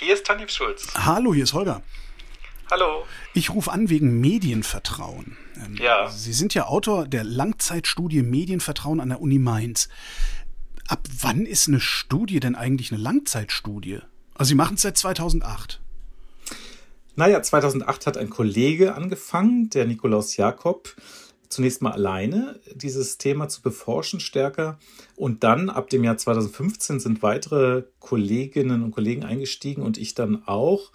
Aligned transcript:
Hier 0.00 0.14
ist 0.14 0.24
Tanif 0.24 0.48
Schulz. 0.48 0.86
Hallo, 0.94 1.34
hier 1.34 1.44
ist 1.44 1.52
Holger. 1.52 1.82
Hallo. 2.70 3.04
Ich 3.34 3.50
rufe 3.50 3.70
an 3.70 3.90
wegen 3.90 4.18
Medienvertrauen. 4.18 5.36
Ähm, 5.62 5.76
ja. 5.76 6.08
Sie 6.08 6.32
sind 6.32 6.54
ja 6.54 6.64
Autor 6.68 7.06
der 7.06 7.22
Langzeitstudie 7.22 8.22
Medienvertrauen 8.22 9.00
an 9.00 9.10
der 9.10 9.20
Uni 9.20 9.38
Mainz. 9.38 9.90
Ab 10.88 11.06
wann 11.20 11.44
ist 11.44 11.68
eine 11.68 11.80
Studie 11.80 12.40
denn 12.40 12.54
eigentlich 12.54 12.90
eine 12.92 13.02
Langzeitstudie? 13.02 13.98
Also 14.32 14.48
Sie 14.48 14.54
machen 14.54 14.76
es 14.76 14.82
seit 14.82 14.96
2008. 14.96 15.82
Naja, 17.16 17.42
2008 17.42 18.06
hat 18.06 18.16
ein 18.16 18.30
Kollege 18.30 18.94
angefangen, 18.94 19.68
der 19.68 19.84
Nikolaus 19.84 20.38
Jakob, 20.38 20.96
zunächst 21.50 21.82
mal 21.82 21.92
alleine 21.92 22.60
dieses 22.74 23.18
Thema 23.18 23.48
zu 23.48 23.60
beforschen 23.60 24.20
stärker. 24.20 24.78
Und 25.16 25.44
dann 25.44 25.68
ab 25.68 25.90
dem 25.90 26.04
Jahr 26.04 26.16
2015 26.16 27.00
sind 27.00 27.22
weitere 27.22 27.82
Kolleginnen 27.98 28.82
und 28.82 28.92
Kollegen 28.92 29.24
eingestiegen 29.24 29.82
und 29.82 29.98
ich 29.98 30.14
dann 30.14 30.44
auch. 30.46 30.92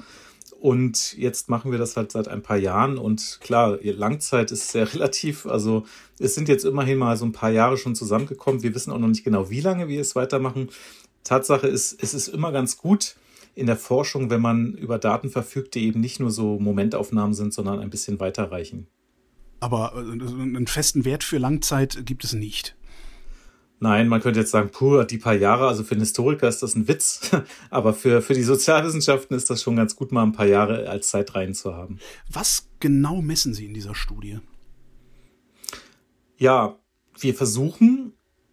Und 0.60 1.16
jetzt 1.18 1.50
machen 1.50 1.72
wir 1.72 1.78
das 1.78 1.98
halt 1.98 2.12
seit 2.12 2.30
ein 2.30 2.42
paar 2.42 2.58
Jahren. 2.58 2.98
Und 2.98 3.40
klar, 3.42 3.78
Langzeit 3.84 4.52
ist 4.52 4.72
sehr 4.72 4.92
relativ. 4.94 5.46
Also 5.46 5.84
es 6.18 6.34
sind 6.34 6.48
jetzt 6.48 6.66
immerhin 6.66 6.98
mal 6.98 7.18
so 7.18 7.26
ein 7.26 7.34
paar 7.34 7.52
Jahre 7.52 7.78
schon 7.78 7.94
zusammengekommen. 7.94 8.64
Wir 8.64 8.74
wissen 8.74 8.92
auch 8.92 8.98
noch 8.98 9.10
nicht 9.10 9.26
genau, 9.26 9.50
wie 9.50 9.62
lange 9.62 9.90
wir 9.90 10.02
es 10.02 10.16
weitermachen. 10.16 10.70
Tatsache 11.24 11.68
ist, 11.68 12.02
es 12.02 12.14
ist 12.14 12.30
immer 12.30 12.52
ganz 12.52 12.78
gut 12.78 13.18
in 13.56 13.68
der 13.68 13.78
Forschung, 13.78 14.30
wenn 14.30 14.42
man 14.42 14.74
über 14.74 15.00
Daten 15.00 15.30
verfügt, 15.30 15.76
die 15.76 15.86
eben 15.86 16.00
nicht 16.00 16.20
nur 16.20 16.32
so 16.32 16.60
Momentaufnahmen 16.60 17.34
sind, 17.34 17.54
sondern 17.54 17.80
ein 17.80 17.90
bisschen 17.90 18.20
weiterreichen. 18.20 18.88
Aber 19.66 19.94
äh, 19.96 20.00
einen 20.00 20.68
festen 20.68 21.06
Wert 21.06 21.24
für 21.24 21.40
Langzeit 21.40 22.06
gibt 22.06 22.24
es 22.24 22.34
nicht. 22.34 22.76
Nein, 23.80 24.08
man 24.08 24.22
könnte 24.22 24.40
jetzt 24.40 24.52
sagen, 24.52 24.70
puh, 24.70 25.02
die 25.04 25.18
paar 25.18 25.34
Jahre, 25.34 25.68
also 25.68 25.84
für 25.84 25.94
einen 25.94 26.02
Historiker 26.02 26.48
ist 26.48 26.62
das 26.62 26.76
ein 26.76 26.88
Witz, 26.88 27.32
aber 27.72 27.96
für, 27.96 28.22
für 28.22 28.36
die 28.36 28.44
Sozialwissenschaften 28.44 29.36
ist 29.36 29.50
das 29.50 29.64
schon 29.64 29.76
ganz 29.76 29.96
gut, 29.96 30.12
mal 30.12 30.22
ein 30.22 30.34
paar 30.34 30.46
Jahre 30.46 30.88
als 30.88 31.10
Zeitreihen 31.10 31.56
zu 31.56 31.74
haben. 31.74 31.98
Was 32.30 32.70
genau 32.80 33.24
messen 33.24 33.56
Sie 33.56 33.66
in 33.66 33.74
dieser 33.74 33.96
Studie? 33.96 34.38
Ja, 36.38 36.78
wir 37.20 37.34
versuchen, 37.34 38.05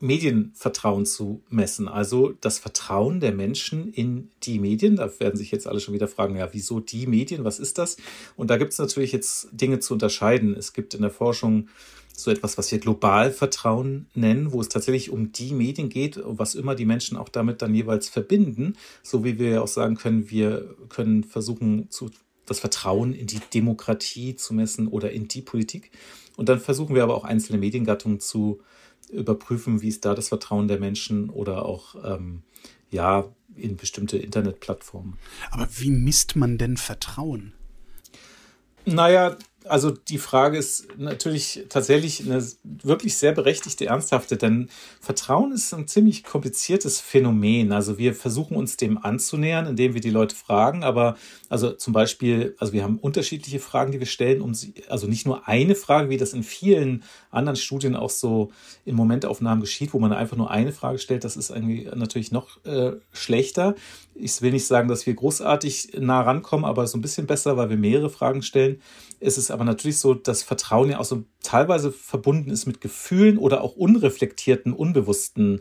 Medienvertrauen 0.03 1.06
zu 1.06 1.42
messen, 1.48 1.86
also 1.86 2.34
das 2.41 2.58
Vertrauen 2.58 3.20
der 3.20 3.33
Menschen 3.33 3.92
in 3.92 4.31
die 4.42 4.59
Medien. 4.59 4.97
Da 4.97 5.09
werden 5.20 5.36
sich 5.36 5.53
jetzt 5.53 5.69
alle 5.69 5.78
schon 5.78 5.94
wieder 5.94 6.09
fragen, 6.09 6.36
ja, 6.36 6.48
wieso 6.53 6.81
die 6.81 7.06
Medien, 7.06 7.44
was 7.44 7.61
ist 7.61 7.78
das? 7.78 7.97
Und 8.36 8.50
da 8.50 8.56
gibt 8.56 8.72
es 8.72 8.78
natürlich 8.78 9.12
jetzt 9.12 9.48
Dinge 9.53 9.78
zu 9.78 9.94
unterscheiden. 9.94 10.56
Es 10.56 10.72
gibt 10.72 10.94
in 10.94 11.03
der 11.03 11.12
Forschung 11.12 11.69
so 12.17 12.33
etwas, 12.33 12.59
was 12.59 12.72
wir 12.72 12.81
Globalvertrauen 12.81 14.06
nennen, 14.14 14.53
wo 14.53 14.61
es 14.61 14.69
tatsächlich 14.69 15.11
um 15.11 15.31
die 15.31 15.55
Medien 15.55 15.89
geht, 15.89 16.20
was 16.25 16.56
immer 16.56 16.75
die 16.75 16.84
Menschen 16.84 17.16
auch 17.16 17.28
damit 17.28 17.62
dann 17.62 17.72
jeweils 17.72 18.09
verbinden, 18.09 18.77
so 19.05 19.25
wie 19.25 19.39
wir 19.39 19.50
ja 19.50 19.61
auch 19.62 19.69
sagen 19.69 19.94
können, 19.94 20.31
wir 20.31 20.75
können 20.89 21.22
versuchen, 21.22 21.91
zu, 21.91 22.11
das 22.47 22.59
Vertrauen 22.59 23.14
in 23.14 23.28
die 23.28 23.41
Demokratie 23.55 24.34
zu 24.34 24.53
messen 24.53 24.89
oder 24.89 25.12
in 25.12 25.28
die 25.28 25.42
Politik. 25.42 25.92
Und 26.37 26.48
dann 26.48 26.59
versuchen 26.59 26.97
wir 26.97 27.05
aber 27.05 27.14
auch 27.14 27.25
einzelne 27.25 27.59
Mediengattungen 27.59 28.19
zu 28.19 28.61
überprüfen, 29.13 29.83
wie 29.83 29.89
ist 29.89 30.05
da 30.05 30.15
das 30.15 30.29
Vertrauen 30.29 30.69
der 30.69 30.81
Menschen 30.81 31.31
oder 31.31 31.65
auch 31.65 31.95
ähm, 32.05 32.43
ja 32.91 33.25
in 33.55 33.77
bestimmte 33.77 34.19
Internetplattformen. 34.19 35.19
Aber 35.51 35.69
wie 35.79 35.91
misst 35.91 36.37
man 36.37 36.59
denn 36.59 36.77
Vertrauen? 36.77 37.53
Naja, 38.85 39.37
also 39.67 39.91
die 39.91 40.19
Frage 40.19 40.59
ist 40.59 40.89
natürlich 40.99 41.65
tatsächlich 41.69 42.21
eine 42.21 42.45
wirklich 42.63 43.17
sehr 43.17 43.33
berechtigte, 43.33 43.87
ernsthafte, 43.87 44.37
denn 44.37 44.69
Vertrauen 45.01 45.53
ist 45.53 45.73
ein 45.73 45.89
ziemlich 45.89 46.25
kompliziertes 46.25 47.01
Phänomen. 47.01 47.73
Also 47.73 47.99
wir 47.99 48.15
versuchen 48.15 48.57
uns 48.57 48.77
dem 48.77 48.99
anzunähern, 48.99 49.67
indem 49.67 49.95
wir 49.95 50.01
die 50.01 50.11
Leute 50.11 50.35
fragen, 50.35 50.85
aber 50.85 51.17
also 51.49 51.73
zum 51.73 51.93
Beispiel, 51.93 52.57
also 52.59 52.73
wir 52.73 52.83
haben 52.83 52.99
unterschiedliche 52.99 53.61
Fragen, 53.61 53.93
die 53.93 54.01
wir 54.01 54.07
stellen, 54.07 54.41
um 54.41 54.55
sie, 54.55 54.75
also 54.89 55.06
nicht 55.06 55.27
nur 55.27 55.47
eine 55.47 55.75
Frage, 55.75 56.09
wie 56.09 56.17
das 56.17 56.33
in 56.33 56.43
vielen 56.43 57.05
anderen 57.31 57.56
Studien 57.56 57.95
auch 57.95 58.11
so 58.11 58.51
in 58.84 58.95
Momentaufnahmen 58.95 59.61
geschieht, 59.61 59.93
wo 59.93 59.99
man 59.99 60.12
einfach 60.12 60.37
nur 60.37 60.51
eine 60.51 60.72
Frage 60.72 60.99
stellt, 60.99 61.25
das 61.25 61.37
ist 61.37 61.51
irgendwie 61.51 61.89
natürlich 61.95 62.33
noch 62.33 62.65
äh, 62.65 62.93
schlechter. 63.12 63.75
Ich 64.15 64.43
will 64.43 64.53
nicht 64.53 64.67
sagen, 64.67 64.89
dass 64.89 65.06
wir 65.06 65.15
großartig 65.15 65.93
nah 65.99 66.21
rankommen, 66.21 66.65
aber 66.65 66.87
so 66.87 66.99
ein 66.99 67.03
bisschen 67.03 67.27
besser, 67.27 67.56
weil 67.56 67.71
wir 67.71 67.77
mehrere 67.77 68.11
Fragen 68.11 68.43
stellen. 68.43 68.81
Es 69.21 69.39
ist 69.39 69.51
aber 69.53 69.65
natürlich 69.65 69.99
so, 69.99 70.15
dass 70.15 70.43
Vertrauen 70.43 70.91
ja 70.91 70.99
auch 70.99 71.05
so 71.05 71.25
teilweise 71.43 71.93
verbunden 71.93 72.51
ist 72.51 72.67
mit 72.67 72.81
Gefühlen 72.81 73.39
oder 73.39 73.63
auch 73.63 73.77
unreflektierten, 73.77 74.73
unbewussten 74.73 75.61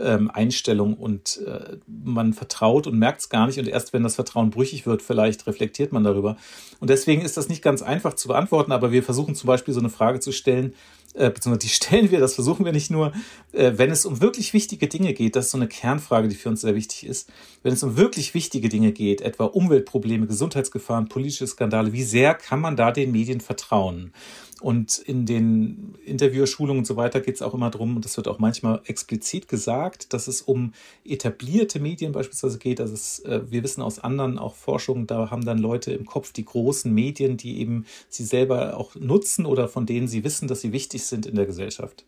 ähm, 0.00 0.30
Einstellungen 0.30 0.94
und 0.94 1.40
äh, 1.46 1.76
man 1.86 2.32
vertraut 2.32 2.86
und 2.86 2.98
merkt 2.98 3.20
es 3.20 3.28
gar 3.28 3.46
nicht 3.46 3.58
und 3.58 3.68
erst 3.68 3.92
wenn 3.92 4.02
das 4.02 4.14
Vertrauen 4.14 4.50
brüchig 4.50 4.86
wird, 4.86 5.02
vielleicht 5.02 5.46
reflektiert 5.46 5.92
man 5.92 6.04
darüber. 6.04 6.36
Und 6.80 6.90
deswegen 6.90 7.22
ist 7.22 7.36
das 7.36 7.48
nicht 7.48 7.62
ganz 7.62 7.82
einfach 7.82 8.14
zu 8.14 8.28
beantworten, 8.28 8.72
aber 8.72 8.92
wir 8.92 9.02
versuchen 9.02 9.34
zum 9.34 9.46
Beispiel 9.46 9.74
so 9.74 9.80
eine 9.80 9.90
Frage 9.90 10.20
zu 10.20 10.32
stellen, 10.32 10.74
äh, 11.14 11.30
beziehungsweise 11.30 11.66
die 11.66 11.68
stellen 11.74 12.10
wir, 12.10 12.20
das 12.20 12.34
versuchen 12.34 12.64
wir 12.64 12.72
nicht 12.72 12.90
nur, 12.90 13.12
äh, 13.52 13.72
wenn 13.76 13.90
es 13.90 14.06
um 14.06 14.20
wirklich 14.20 14.52
wichtige 14.52 14.88
Dinge 14.88 15.14
geht, 15.14 15.36
das 15.36 15.46
ist 15.46 15.50
so 15.52 15.58
eine 15.58 15.68
Kernfrage, 15.68 16.28
die 16.28 16.36
für 16.36 16.48
uns 16.48 16.60
sehr 16.60 16.74
wichtig 16.74 17.06
ist, 17.06 17.30
wenn 17.62 17.72
es 17.72 17.82
um 17.82 17.96
wirklich 17.96 18.34
wichtige 18.34 18.68
Dinge 18.68 18.92
geht, 18.92 19.20
etwa 19.20 19.44
Umweltprobleme, 19.44 20.26
Gesundheitsgefahren, 20.26 21.08
politische 21.08 21.46
Skandale, 21.46 21.92
wie 21.92 22.04
sehr 22.04 22.34
kann 22.34 22.60
man 22.60 22.76
da 22.76 22.92
den 22.92 23.10
Medien 23.10 23.40
vertrauen? 23.40 24.12
Und 24.60 24.98
in 24.98 25.24
den 25.24 25.94
Interviewschulungen 26.04 26.80
und 26.80 26.84
so 26.84 26.96
weiter 26.96 27.20
geht 27.20 27.36
es 27.36 27.42
auch 27.42 27.54
immer 27.54 27.70
darum, 27.70 27.96
und 27.96 28.04
das 28.04 28.16
wird 28.16 28.28
auch 28.28 28.38
manchmal 28.38 28.80
explizit 28.86 29.46
gesagt, 29.48 30.12
dass 30.12 30.26
es 30.26 30.42
um 30.42 30.72
etablierte 31.04 31.78
Medien 31.78 32.12
beispielsweise 32.12 32.58
geht. 32.58 32.80
Also 32.80 32.94
es, 32.94 33.20
äh, 33.20 33.40
wir 33.48 33.62
wissen 33.62 33.82
aus 33.82 33.98
anderen 33.98 34.38
auch 34.38 34.56
Forschungen, 34.56 35.06
da 35.06 35.30
haben 35.30 35.44
dann 35.44 35.58
Leute 35.58 35.92
im 35.92 36.06
Kopf 36.06 36.32
die 36.32 36.44
großen 36.44 36.92
Medien, 36.92 37.36
die 37.36 37.60
eben 37.60 37.86
sie 38.08 38.24
selber 38.24 38.76
auch 38.76 38.94
nutzen 38.96 39.46
oder 39.46 39.68
von 39.68 39.86
denen 39.86 40.08
sie 40.08 40.24
wissen, 40.24 40.48
dass 40.48 40.60
sie 40.60 40.72
wichtig 40.72 41.04
sind 41.04 41.26
in 41.26 41.36
der 41.36 41.46
Gesellschaft. 41.46 42.04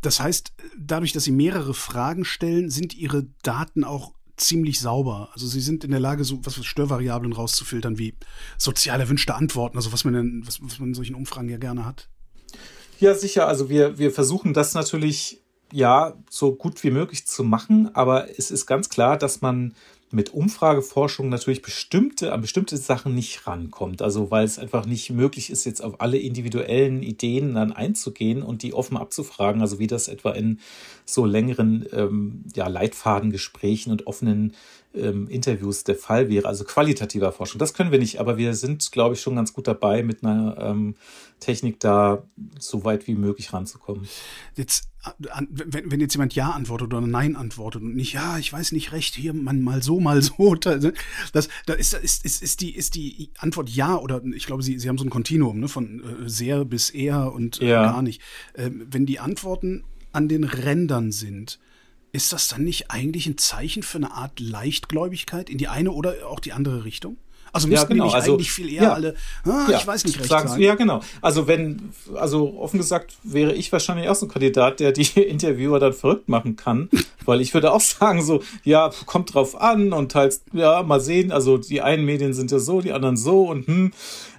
Das 0.00 0.20
heißt, 0.20 0.54
dadurch, 0.78 1.12
dass 1.12 1.24
Sie 1.24 1.32
mehrere 1.32 1.74
Fragen 1.74 2.24
stellen, 2.24 2.70
sind 2.70 2.94
Ihre 2.94 3.26
Daten 3.42 3.84
auch 3.84 4.15
ziemlich 4.36 4.80
sauber. 4.80 5.30
Also 5.32 5.46
sie 5.46 5.60
sind 5.60 5.84
in 5.84 5.90
der 5.90 6.00
Lage, 6.00 6.24
so 6.24 6.40
was 6.44 6.54
für 6.54 6.64
Störvariablen 6.64 7.32
rauszufiltern, 7.32 7.98
wie 7.98 8.14
sozial 8.58 9.00
erwünschte 9.00 9.34
Antworten, 9.34 9.76
also 9.76 9.92
was 9.92 10.04
man 10.04 10.14
in, 10.14 10.46
was, 10.46 10.62
was 10.62 10.78
man 10.78 10.90
in 10.90 10.94
solchen 10.94 11.14
Umfragen 11.14 11.48
ja 11.48 11.58
gerne 11.58 11.84
hat. 11.84 12.08
Ja, 13.00 13.14
sicher. 13.14 13.46
Also 13.46 13.68
wir, 13.68 13.98
wir 13.98 14.10
versuchen 14.10 14.54
das 14.54 14.74
natürlich 14.74 15.42
ja 15.72 16.14
so 16.30 16.54
gut 16.54 16.82
wie 16.84 16.90
möglich 16.90 17.26
zu 17.26 17.44
machen, 17.44 17.94
aber 17.94 18.38
es 18.38 18.50
ist 18.50 18.66
ganz 18.66 18.88
klar, 18.88 19.16
dass 19.16 19.40
man 19.40 19.74
mit 20.10 20.32
Umfrageforschung 20.32 21.28
natürlich 21.28 21.62
bestimmte, 21.62 22.32
an 22.32 22.40
bestimmte 22.40 22.76
Sachen 22.76 23.14
nicht 23.14 23.46
rankommt. 23.46 24.02
Also 24.02 24.30
weil 24.30 24.44
es 24.44 24.58
einfach 24.58 24.86
nicht 24.86 25.10
möglich 25.10 25.50
ist, 25.50 25.64
jetzt 25.64 25.82
auf 25.82 26.00
alle 26.00 26.18
individuellen 26.18 27.02
Ideen 27.02 27.54
dann 27.54 27.72
einzugehen 27.72 28.42
und 28.42 28.62
die 28.62 28.72
offen 28.72 28.96
abzufragen. 28.96 29.60
Also 29.60 29.78
wie 29.78 29.88
das 29.88 30.08
etwa 30.08 30.30
in 30.30 30.60
so 31.04 31.24
längeren 31.24 31.86
ähm, 31.92 32.44
ja, 32.54 32.68
Leitfadengesprächen 32.68 33.90
und 33.90 34.06
offenen 34.06 34.54
ähm, 34.96 35.28
Interviews 35.28 35.84
der 35.84 35.96
Fall 35.96 36.28
wäre, 36.28 36.48
also 36.48 36.64
qualitativer 36.64 37.32
Forschung. 37.32 37.58
Das 37.58 37.74
können 37.74 37.92
wir 37.92 37.98
nicht, 37.98 38.18
aber 38.18 38.36
wir 38.36 38.54
sind, 38.54 38.90
glaube 38.92 39.14
ich, 39.14 39.20
schon 39.20 39.36
ganz 39.36 39.52
gut 39.52 39.66
dabei, 39.66 40.02
mit 40.02 40.24
einer 40.24 40.56
ähm, 40.58 40.94
Technik 41.40 41.80
da 41.80 42.22
so 42.58 42.84
weit 42.84 43.06
wie 43.06 43.14
möglich 43.14 43.52
ranzukommen. 43.52 44.08
Jetzt, 44.56 44.88
wenn, 45.18 45.90
wenn 45.90 46.00
jetzt 46.00 46.14
jemand 46.14 46.34
Ja 46.34 46.50
antwortet 46.50 46.88
oder 46.88 47.00
Nein 47.00 47.36
antwortet 47.36 47.82
und 47.82 47.94
nicht, 47.94 48.12
ja, 48.12 48.38
ich 48.38 48.52
weiß 48.52 48.72
nicht 48.72 48.92
recht, 48.92 49.14
hier 49.14 49.32
man 49.32 49.62
mal 49.62 49.82
so, 49.82 50.00
mal 50.00 50.22
so, 50.22 50.54
das, 50.54 51.48
da 51.66 51.74
ist, 51.74 51.94
ist, 51.94 52.24
ist, 52.24 52.42
ist, 52.42 52.60
die, 52.60 52.74
ist 52.74 52.94
die 52.94 53.30
Antwort 53.38 53.68
Ja 53.70 53.96
oder 53.96 54.22
ich 54.24 54.46
glaube, 54.46 54.62
Sie, 54.62 54.78
Sie 54.78 54.88
haben 54.88 54.98
so 54.98 55.04
ein 55.04 55.10
Kontinuum 55.10 55.60
ne, 55.60 55.68
von 55.68 56.02
äh, 56.02 56.28
sehr 56.28 56.64
bis 56.64 56.90
eher 56.90 57.32
und 57.32 57.60
äh, 57.60 57.68
ja. 57.68 57.82
gar 57.82 58.02
nicht. 58.02 58.20
Äh, 58.54 58.70
wenn 58.72 59.06
die 59.06 59.20
Antworten 59.20 59.84
an 60.12 60.28
den 60.28 60.44
Rändern 60.44 61.12
sind, 61.12 61.58
ist 62.12 62.32
das 62.32 62.48
dann 62.48 62.64
nicht 62.64 62.90
eigentlich 62.90 63.26
ein 63.26 63.38
Zeichen 63.38 63.82
für 63.82 63.98
eine 63.98 64.12
Art 64.12 64.40
Leichtgläubigkeit 64.40 65.50
in 65.50 65.58
die 65.58 65.68
eine 65.68 65.92
oder 65.92 66.26
auch 66.26 66.40
die 66.40 66.52
andere 66.52 66.84
Richtung? 66.84 67.18
Also 67.52 67.68
müssten 67.68 67.96
ja, 67.96 68.04
genau. 68.04 68.10
also, 68.10 68.34
eigentlich 68.34 68.52
viel 68.52 68.72
eher 68.72 68.82
ja. 68.82 68.92
alle, 68.92 69.14
ah, 69.44 69.66
ja. 69.68 69.78
ich 69.78 69.86
weiß 69.86 70.04
nicht 70.04 70.18
recht 70.18 70.28
sagen. 70.28 70.48
sagen. 70.48 70.62
Ja, 70.62 70.74
genau. 70.74 71.00
Also 71.20 71.46
wenn, 71.46 71.90
also 72.14 72.58
offen 72.58 72.78
gesagt 72.78 73.14
wäre 73.22 73.52
ich 73.52 73.72
wahrscheinlich 73.72 74.08
auch 74.08 74.14
so 74.14 74.26
ein 74.26 74.30
Kandidat, 74.30 74.80
der 74.80 74.92
die 74.92 75.02
Interviewer 75.20 75.78
dann 75.78 75.92
verrückt 75.92 76.28
machen 76.28 76.56
kann, 76.56 76.90
weil 77.24 77.40
ich 77.40 77.54
würde 77.54 77.72
auch 77.72 77.80
sagen 77.80 78.22
so, 78.22 78.42
ja, 78.64 78.90
kommt 79.06 79.34
drauf 79.34 79.60
an 79.60 79.92
und 79.92 80.12
teils, 80.12 80.42
ja, 80.52 80.82
mal 80.82 81.00
sehen, 81.00 81.32
also 81.32 81.58
die 81.58 81.82
einen 81.82 82.04
Medien 82.04 82.34
sind 82.34 82.50
ja 82.50 82.58
so, 82.58 82.80
die 82.80 82.92
anderen 82.92 83.16
so 83.16 83.48
und 83.48 83.66
hm. 83.66 83.92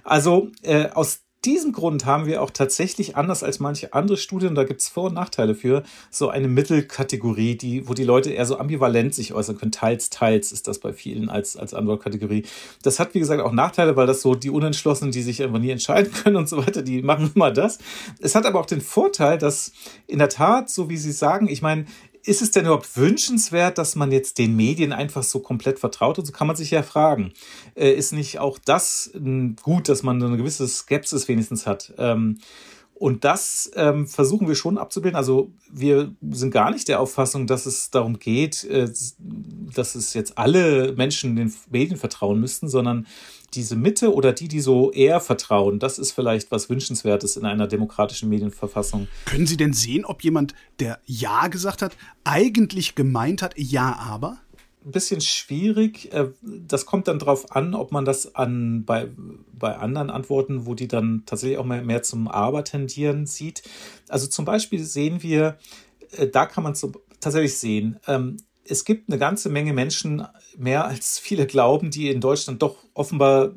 Also 0.04 0.48
äh, 0.62 0.88
aus 0.88 1.20
diesem 1.44 1.72
Grund 1.72 2.04
haben 2.04 2.26
wir 2.26 2.42
auch 2.42 2.50
tatsächlich 2.50 3.16
anders 3.16 3.42
als 3.42 3.60
manche 3.60 3.92
andere 3.92 4.16
Studien, 4.16 4.54
da 4.54 4.64
gibt 4.64 4.80
es 4.80 4.88
Vor- 4.88 5.04
und 5.04 5.14
Nachteile 5.14 5.54
für, 5.54 5.84
so 6.10 6.30
eine 6.30 6.48
Mittelkategorie, 6.48 7.56
die, 7.56 7.88
wo 7.88 7.94
die 7.94 8.04
Leute 8.04 8.30
eher 8.30 8.44
so 8.44 8.58
ambivalent 8.58 9.14
sich 9.14 9.32
äußern 9.32 9.56
können. 9.56 9.70
Teils, 9.70 10.10
teils 10.10 10.50
ist 10.50 10.66
das 10.66 10.80
bei 10.80 10.92
vielen 10.92 11.28
als, 11.28 11.56
als 11.56 11.74
Antwortkategorie. 11.74 12.44
Das 12.82 12.98
hat, 12.98 13.14
wie 13.14 13.20
gesagt, 13.20 13.40
auch 13.40 13.52
Nachteile, 13.52 13.94
weil 13.96 14.06
das 14.06 14.20
so 14.20 14.34
die 14.34 14.50
Unentschlossenen, 14.50 15.12
die 15.12 15.22
sich 15.22 15.42
einfach 15.42 15.60
nie 15.60 15.70
entscheiden 15.70 16.12
können 16.24 16.36
und 16.36 16.48
so 16.48 16.58
weiter, 16.58 16.82
die 16.82 17.02
machen 17.02 17.30
immer 17.34 17.52
das. 17.52 17.78
Es 18.20 18.34
hat 18.34 18.44
aber 18.44 18.58
auch 18.58 18.66
den 18.66 18.80
Vorteil, 18.80 19.38
dass 19.38 19.72
in 20.06 20.18
der 20.18 20.28
Tat, 20.28 20.68
so 20.70 20.90
wie 20.90 20.96
Sie 20.96 21.12
sagen, 21.12 21.48
ich 21.48 21.62
meine, 21.62 21.86
ist 22.24 22.42
es 22.42 22.50
denn 22.50 22.64
überhaupt 22.64 22.96
wünschenswert, 22.96 23.78
dass 23.78 23.96
man 23.96 24.12
jetzt 24.12 24.38
den 24.38 24.56
Medien 24.56 24.92
einfach 24.92 25.22
so 25.22 25.40
komplett 25.40 25.78
vertraut? 25.78 26.18
Und 26.18 26.24
so 26.24 26.32
kann 26.32 26.46
man 26.46 26.56
sich 26.56 26.70
ja 26.70 26.82
fragen. 26.82 27.32
Äh, 27.74 27.92
ist 27.92 28.12
nicht 28.12 28.38
auch 28.38 28.58
das 28.64 29.10
äh, 29.14 29.54
gut, 29.62 29.88
dass 29.88 30.02
man 30.02 30.22
eine 30.22 30.36
gewisse 30.36 30.66
Skepsis 30.66 31.28
wenigstens 31.28 31.66
hat? 31.66 31.94
Ähm, 31.98 32.38
und 32.98 33.22
das 33.22 33.70
ähm, 33.76 34.08
versuchen 34.08 34.48
wir 34.48 34.56
schon 34.56 34.76
abzubilden. 34.76 35.16
Also 35.16 35.52
wir 35.70 36.12
sind 36.30 36.50
gar 36.50 36.72
nicht 36.72 36.88
der 36.88 36.98
Auffassung, 36.98 37.46
dass 37.46 37.64
es 37.64 37.90
darum 37.90 38.18
geht, 38.18 38.64
äh, 38.64 38.90
dass 39.74 39.94
es 39.94 40.14
jetzt 40.14 40.36
alle 40.36 40.94
Menschen 40.94 41.36
den 41.36 41.54
Medien 41.70 41.96
vertrauen 41.96 42.40
müssten, 42.40 42.68
sondern 42.68 43.06
diese 43.54 43.76
Mitte 43.76 44.12
oder 44.14 44.32
die, 44.32 44.48
die 44.48 44.60
so 44.60 44.92
eher 44.92 45.20
vertrauen, 45.20 45.78
das 45.78 45.98
ist 45.98 46.12
vielleicht 46.12 46.50
was 46.50 46.68
Wünschenswertes 46.68 47.36
in 47.36 47.46
einer 47.46 47.66
demokratischen 47.66 48.28
Medienverfassung. 48.28 49.08
Können 49.24 49.46
Sie 49.46 49.56
denn 49.56 49.72
sehen, 49.72 50.04
ob 50.04 50.22
jemand, 50.22 50.54
der 50.80 51.00
Ja 51.06 51.48
gesagt 51.48 51.82
hat, 51.82 51.96
eigentlich 52.24 52.94
gemeint 52.94 53.42
hat, 53.42 53.54
ja, 53.56 53.96
aber? 53.96 54.38
Ein 54.84 54.92
bisschen 54.92 55.20
schwierig. 55.20 56.12
Äh, 56.12 56.28
das 56.42 56.86
kommt 56.86 57.08
dann 57.08 57.18
darauf 57.18 57.54
an, 57.54 57.74
ob 57.74 57.90
man 57.90 58.04
das 58.04 58.34
an 58.34 58.84
bei, 58.84 59.08
bei 59.52 59.76
anderen 59.76 60.10
Antworten, 60.10 60.66
wo 60.66 60.74
die 60.74 60.88
dann 60.88 61.24
tatsächlich 61.26 61.58
auch 61.58 61.64
mehr, 61.64 61.82
mehr 61.82 62.02
zum 62.02 62.28
Aber 62.28 62.64
tendieren, 62.64 63.26
sieht. 63.26 63.62
Also 64.08 64.26
zum 64.26 64.44
Beispiel 64.44 64.84
sehen 64.84 65.22
wir, 65.22 65.58
äh, 66.12 66.28
da 66.28 66.46
kann 66.46 66.64
man 66.64 66.74
so 66.74 66.92
tatsächlich 67.20 67.56
sehen, 67.56 67.98
ähm, 68.06 68.36
es 68.68 68.84
gibt 68.84 69.08
eine 69.08 69.18
ganze 69.18 69.48
Menge 69.48 69.72
Menschen, 69.72 70.26
mehr 70.56 70.84
als 70.84 71.18
viele 71.18 71.46
glauben, 71.46 71.90
die 71.90 72.10
in 72.10 72.20
Deutschland 72.20 72.62
doch 72.62 72.76
offenbar 72.94 73.52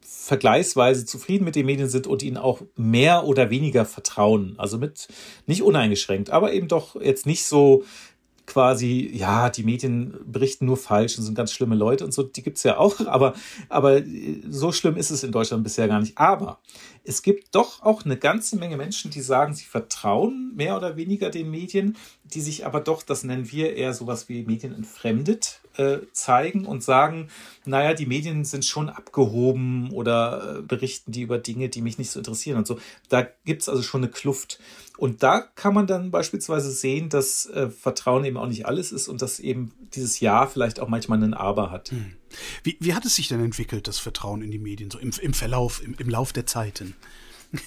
vergleichsweise 0.00 1.04
zufrieden 1.04 1.44
mit 1.44 1.56
den 1.56 1.66
Medien 1.66 1.88
sind 1.88 2.06
und 2.06 2.22
ihnen 2.22 2.36
auch 2.36 2.62
mehr 2.76 3.24
oder 3.24 3.50
weniger 3.50 3.84
vertrauen. 3.84 4.54
Also 4.56 4.78
mit 4.78 5.08
nicht 5.46 5.62
uneingeschränkt, 5.62 6.30
aber 6.30 6.52
eben 6.52 6.68
doch 6.68 7.00
jetzt 7.00 7.26
nicht 7.26 7.44
so 7.44 7.84
quasi, 8.46 9.10
ja, 9.12 9.50
die 9.50 9.64
Medien 9.64 10.14
berichten 10.24 10.66
nur 10.66 10.76
falsch 10.76 11.18
und 11.18 11.24
sind 11.24 11.34
ganz 11.34 11.52
schlimme 11.52 11.74
Leute 11.74 12.04
und 12.04 12.14
so, 12.14 12.22
die 12.22 12.42
gibt's 12.42 12.62
ja 12.62 12.78
auch, 12.78 13.00
aber, 13.06 13.34
aber 13.68 14.02
so 14.48 14.72
schlimm 14.72 14.96
ist 14.96 15.10
es 15.10 15.24
in 15.24 15.32
Deutschland 15.32 15.64
bisher 15.64 15.88
gar 15.88 16.00
nicht. 16.00 16.16
Aber 16.16 16.60
es 17.06 17.22
gibt 17.22 17.54
doch 17.54 17.82
auch 17.82 18.04
eine 18.04 18.16
ganze 18.16 18.56
Menge 18.56 18.76
Menschen, 18.76 19.10
die 19.12 19.20
sagen, 19.20 19.54
sie 19.54 19.64
vertrauen 19.64 20.52
mehr 20.56 20.76
oder 20.76 20.96
weniger 20.96 21.30
den 21.30 21.50
Medien, 21.50 21.96
die 22.24 22.40
sich 22.40 22.66
aber 22.66 22.80
doch, 22.80 23.02
das 23.02 23.22
nennen 23.22 23.50
wir 23.50 23.76
eher 23.76 23.94
sowas 23.94 24.28
wie 24.28 24.42
Medien 24.42 24.74
entfremdet, 24.74 25.60
äh, 25.76 25.98
zeigen 26.12 26.66
und 26.66 26.82
sagen, 26.82 27.28
naja, 27.64 27.94
die 27.94 28.06
Medien 28.06 28.44
sind 28.44 28.64
schon 28.64 28.88
abgehoben 28.88 29.90
oder 29.92 30.58
äh, 30.58 30.62
berichten 30.62 31.12
die 31.12 31.22
über 31.22 31.38
Dinge, 31.38 31.68
die 31.68 31.80
mich 31.80 31.98
nicht 31.98 32.10
so 32.10 32.18
interessieren 32.18 32.58
und 32.58 32.66
so. 32.66 32.78
Da 33.08 33.26
gibt's 33.44 33.68
also 33.68 33.82
schon 33.82 34.02
eine 34.02 34.10
Kluft. 34.10 34.58
Und 34.98 35.22
da 35.22 35.40
kann 35.40 35.74
man 35.74 35.86
dann 35.86 36.10
beispielsweise 36.10 36.70
sehen, 36.70 37.08
dass 37.08 37.46
äh, 37.46 37.68
Vertrauen 37.68 38.24
eben 38.24 38.36
auch 38.36 38.48
nicht 38.48 38.66
alles 38.66 38.90
ist 38.90 39.08
und 39.08 39.22
dass 39.22 39.38
eben 39.38 39.72
dieses 39.94 40.20
Ja 40.20 40.46
vielleicht 40.46 40.80
auch 40.80 40.88
manchmal 40.88 41.22
einen 41.22 41.34
Aber 41.34 41.70
hat. 41.70 41.90
Hm. 41.90 42.12
Wie, 42.62 42.76
wie 42.80 42.94
hat 42.94 43.04
es 43.04 43.16
sich 43.16 43.28
denn 43.28 43.44
entwickelt, 43.44 43.88
das 43.88 43.98
Vertrauen 43.98 44.42
in 44.42 44.50
die 44.50 44.58
Medien, 44.58 44.90
so 44.90 44.98
im, 44.98 45.12
im 45.20 45.34
Verlauf, 45.34 45.82
im, 45.82 45.94
im 45.98 46.08
Lauf 46.08 46.32
der 46.32 46.46
Zeiten? 46.46 46.94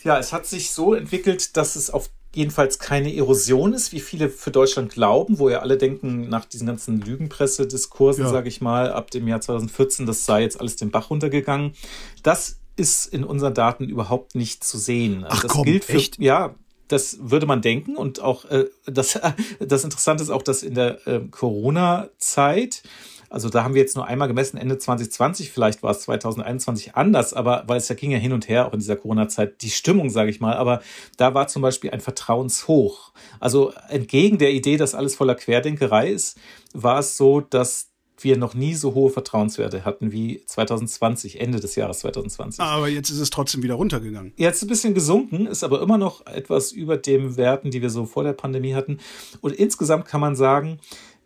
Ja, 0.04 0.20
es 0.20 0.34
hat 0.34 0.46
sich 0.46 0.72
so 0.72 0.94
entwickelt, 0.94 1.56
dass 1.58 1.76
es 1.76 1.90
auf 1.90 2.10
jedenfalls 2.34 2.78
keine 2.78 3.16
Erosion 3.16 3.74
ist, 3.74 3.92
wie 3.92 4.00
viele 4.00 4.30
für 4.30 4.52
Deutschland 4.52 4.92
glauben, 4.92 5.40
wo 5.40 5.50
ja 5.50 5.60
alle 5.60 5.78
denken, 5.78 6.30
nach 6.30 6.46
diesen 6.46 6.68
ganzen 6.68 7.02
Lügenpressediskursen, 7.02 8.26
ja. 8.26 8.30
sage 8.30 8.50
ich 8.50 8.62
mal, 8.62 8.92
ab 8.92 9.10
dem 9.12 9.28
Jahr 9.28 9.42
2014, 9.42 10.06
das 10.06 10.26
sei 10.26 10.44
jetzt 10.44 10.60
alles 10.60 10.76
den 10.76 10.92
Bach 10.92 11.10
runtergegangen. 11.10 11.74
Das 12.22 12.60
ist 12.76 13.08
in 13.08 13.24
unseren 13.24 13.54
Daten 13.54 13.90
überhaupt 13.90 14.36
nicht 14.36 14.64
zu 14.64 14.78
sehen. 14.78 15.24
Also 15.24 15.38
Ach 15.38 15.42
das 15.42 15.52
komm, 15.52 15.66
gilt 15.66 15.86
für, 15.86 15.94
echt? 15.94 16.20
ja, 16.20 16.56
das 16.88 17.18
würde 17.22 17.46
man 17.46 17.62
denken 17.62 17.96
und 17.96 18.20
auch 18.20 18.46
äh, 18.46 18.66
das, 18.86 19.20
das 19.60 19.84
Interessante 19.84 20.24
ist 20.24 20.30
auch, 20.30 20.44
dass 20.44 20.64
in 20.64 20.76
der 20.76 21.08
äh, 21.08 21.22
Corona-Zeit 21.32 22.84
also 23.30 23.50
da 23.50 23.64
haben 23.64 23.74
wir 23.74 23.82
jetzt 23.82 23.96
nur 23.96 24.08
einmal 24.08 24.28
gemessen, 24.28 24.58
Ende 24.58 24.78
2020, 24.78 25.52
vielleicht 25.52 25.84
war 25.84 25.92
es 25.92 26.02
2021 26.02 26.96
anders, 26.96 27.34
aber 27.34 27.64
weil 27.68 27.78
es 27.78 27.90
ja 27.90 27.96
ging 27.96 28.12
ja 28.12 28.18
hin 28.18 28.34
und 28.34 28.50
her 28.50 28.68
auch 28.68 28.74
in 28.74 28.80
dieser 28.80 28.96
Corona-Zeit, 28.96 29.62
die 29.62 29.70
Stimmung, 29.70 30.10
sage 30.10 30.30
ich 30.30 30.40
mal, 30.40 30.56
aber 30.56 30.82
da 31.18 31.34
war 31.34 31.48
zum 31.48 31.62
Beispiel 31.62 31.92
ein 31.92 32.02
Vertrauenshoch. 32.02 33.12
Also 33.40 33.74
entgegen 33.90 34.38
der 34.38 34.52
Idee, 34.52 34.78
dass 34.78 34.96
alles 34.96 35.16
voller 35.16 35.36
Querdenkerei 35.36 36.10
ist, 36.10 36.38
war 36.74 37.00
es 37.00 37.18
so, 37.18 37.42
dass 37.42 37.90
wir 38.24 38.38
noch 38.38 38.54
nie 38.54 38.76
so 38.76 38.94
hohe 38.94 39.10
Vertrauenswerte 39.10 39.86
hatten 39.86 40.12
wie 40.12 40.42
2020, 40.46 41.40
Ende 41.40 41.60
des 41.60 41.76
Jahres 41.76 42.00
2020. 42.00 42.60
Aber 42.60 42.88
jetzt 42.88 43.10
ist 43.10 43.20
es 43.20 43.30
trotzdem 43.30 43.64
wieder 43.64 43.76
runtergegangen. 43.76 44.34
Jetzt 44.36 44.62
ein 44.62 44.68
bisschen 44.68 44.94
gesunken, 44.94 45.46
ist 45.46 45.64
aber 45.64 45.82
immer 45.82 45.98
noch 45.98 46.26
etwas 46.26 46.72
über 46.72 46.98
den 46.98 47.38
Werten, 47.38 47.72
die 47.72 47.82
wir 47.82 47.90
so 47.90 48.06
vor 48.06 48.24
der 48.24 48.34
Pandemie 48.34 48.74
hatten. 48.74 49.00
Und 49.42 49.54
insgesamt 49.54 50.06
kann 50.06 50.22
man 50.22 50.36
sagen, 50.36 50.80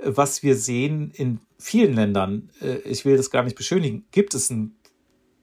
was 0.05 0.43
wir 0.43 0.55
sehen 0.55 1.11
in 1.13 1.39
vielen 1.57 1.93
Ländern, 1.93 2.49
äh, 2.61 2.77
ich 2.79 3.05
will 3.05 3.17
das 3.17 3.31
gar 3.31 3.43
nicht 3.43 3.55
beschönigen, 3.55 4.05
gibt 4.11 4.33
es 4.33 4.49
ein 4.49 4.75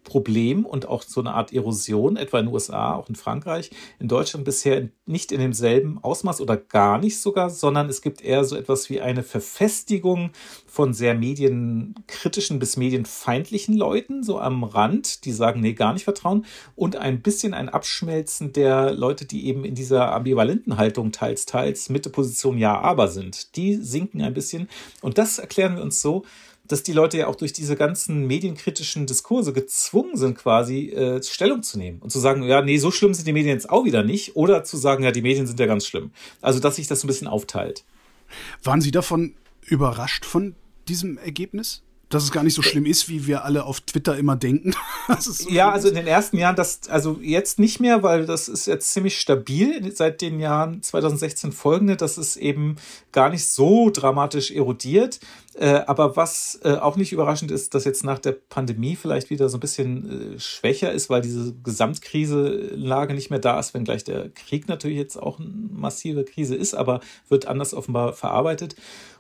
Problem 0.05 0.65
und 0.65 0.89
auch 0.89 1.03
so 1.03 1.21
eine 1.21 1.35
Art 1.35 1.53
Erosion, 1.53 2.17
etwa 2.17 2.39
in 2.39 2.47
den 2.47 2.55
USA, 2.55 2.95
auch 2.95 3.09
in 3.09 3.15
Frankreich, 3.15 3.71
in 3.99 4.09
Deutschland 4.09 4.45
bisher 4.45 4.89
nicht 5.07 5.33
in 5.33 5.41
demselben 5.41 6.03
Ausmaß 6.03 6.41
oder 6.41 6.57
gar 6.57 6.99
nicht 6.99 7.21
sogar, 7.21 7.51
sondern 7.51 7.89
es 7.89 8.03
gibt 8.03 8.23
eher 8.23 8.45
so 8.45 8.57
etwas 8.57 8.91
wie 8.91 9.01
eine 9.01 9.23
Verfestigung 9.23 10.31
von 10.67 10.95
sehr 10.95 11.15
medienkritischen 11.15 12.59
bis 12.59 12.77
medienfeindlichen 12.77 13.77
Leuten, 13.77 14.23
so 14.23 14.39
am 14.39 14.65
Rand, 14.65 15.25
die 15.25 15.33
sagen, 15.33 15.61
nee, 15.61 15.75
gar 15.75 15.93
nicht 15.93 16.05
vertrauen, 16.05 16.45
und 16.77 16.97
ein 16.97 17.23
bisschen 17.23 17.55
ein 17.55 17.69
Abschmelzen 17.69 18.53
der 18.53 18.93
Leute, 18.93 19.27
die 19.27 19.47
eben 19.47 19.65
in 19.65 19.75
dieser 19.75 20.13
ambivalenten 20.13 20.77
Haltung 20.77 21.13
teils, 21.13 21.47
teils 21.47 21.89
Mitteposition 21.89 22.59
ja, 22.59 22.81
aber 22.81 23.09
sind. 23.09 23.57
Die 23.57 23.75
sinken 23.77 24.23
ein 24.23 24.35
bisschen 24.35 24.69
und 25.03 25.19
das 25.19 25.39
erklären 25.39 25.77
wir 25.77 25.83
uns 25.83 26.01
so, 26.01 26.25
dass 26.71 26.83
die 26.85 26.93
Leute 26.93 27.19
ja 27.19 27.27
auch 27.27 27.35
durch 27.35 27.53
diese 27.53 27.75
ganzen 27.75 28.27
medienkritischen 28.27 29.07
Diskurse 29.07 29.53
gezwungen 29.53 30.17
sind, 30.17 30.37
quasi 30.39 30.91
äh, 30.91 31.23
Stellung 31.23 31.63
zu 31.63 31.79
nehmen 31.79 32.01
und 32.01 32.11
zu 32.11 32.21
sagen, 32.21 32.45
ja, 32.45 32.63
nee, 32.63 32.79
so 32.79 32.91
schlimm 32.91 33.13
sind 33.13 33.27
die 33.27 33.33
Medien 33.33 33.55
jetzt 33.55 33.69
auch 33.69 33.85
wieder 33.85 34.05
nicht, 34.05 34.37
oder 34.37 34.63
zu 34.63 34.77
sagen, 34.77 35.03
ja, 35.03 35.11
die 35.11 35.23
Medien 35.23 35.47
sind 35.47 35.59
ja 35.59 35.67
ganz 35.67 35.85
schlimm. 35.87 36.13
Also, 36.41 36.61
dass 36.61 36.77
sich 36.77 36.87
das 36.87 37.03
ein 37.03 37.09
bisschen 37.09 37.27
aufteilt. 37.27 37.85
Waren 38.63 38.81
Sie 38.81 38.93
davon 38.93 39.35
überrascht 39.67 40.25
von 40.25 40.55
diesem 40.89 41.19
Ergebnis? 41.19 41.83
Dass 42.11 42.25
es 42.25 42.33
gar 42.33 42.43
nicht 42.43 42.55
so 42.55 42.63
schlimm 42.63 42.87
ist, 42.87 43.09
wie 43.09 43.27
wir 43.29 43.45
alle 43.45 43.65
auf 43.65 43.81
Twitter 43.81 44.19
immer 44.19 44.35
denken. 44.35 44.75
so 45.21 45.49
ja, 45.49 45.71
also 45.71 45.89
in 45.89 45.95
den 45.95 46.09
ersten 46.09 46.37
Jahren, 46.37 46.57
das, 46.57 46.81
also 46.89 47.19
jetzt 47.23 47.61
nicht 47.61 47.79
mehr, 47.81 48.03
weil 48.03 48.27
das 48.27 48.49
ist 48.49 48.67
jetzt 48.67 48.93
ziemlich 48.93 49.19
stabil 49.19 49.95
seit 49.95 50.21
den 50.21 50.41
Jahren 50.41 50.83
2016 50.83 51.53
folgende, 51.53 51.97
dass 51.97 52.19
es 52.19 52.37
eben 52.37 52.77
gar 53.13 53.31
nicht 53.31 53.47
so 53.47 53.91
dramatisch 53.91 54.51
erodiert. 54.51 55.21
Äh, 55.55 55.83
aber 55.87 56.17
was 56.17 56.59
äh, 56.65 56.75
auch 56.75 56.97
nicht 56.97 57.13
überraschend 57.13 57.53
ist, 57.53 57.75
dass 57.75 57.85
jetzt 57.85 58.03
nach 58.03 58.19
der 58.19 58.33
Pandemie 58.33 58.97
vielleicht 58.97 59.31
wieder 59.31 59.49
so 59.49 59.57
ein 59.57 59.61
bisschen 59.61 60.35
äh, 60.35 60.41
schwächer 60.41 60.93
ist, 60.93 61.11
weil 61.11 61.23
diese 61.23 61.55
Gesamtkrise-Lage 61.63 63.15
nicht 63.15 63.31
mehr 63.31 63.39
da 63.39 63.59
ist, 63.59 63.73
wenngleich 63.73 64.03
der 64.03 64.31
Krieg 64.31 64.69
natürlich 64.69 64.99
jetzt 64.99 65.17
auch 65.17 65.39
eine 65.39 65.49
massive 65.49 66.25
Krise 66.25 66.57
ist, 66.57 66.75
aber 66.75 67.01
wird 67.29 67.47
anders 67.47 67.73
offenbar 67.73 68.15
verarbeitet. 68.15 68.75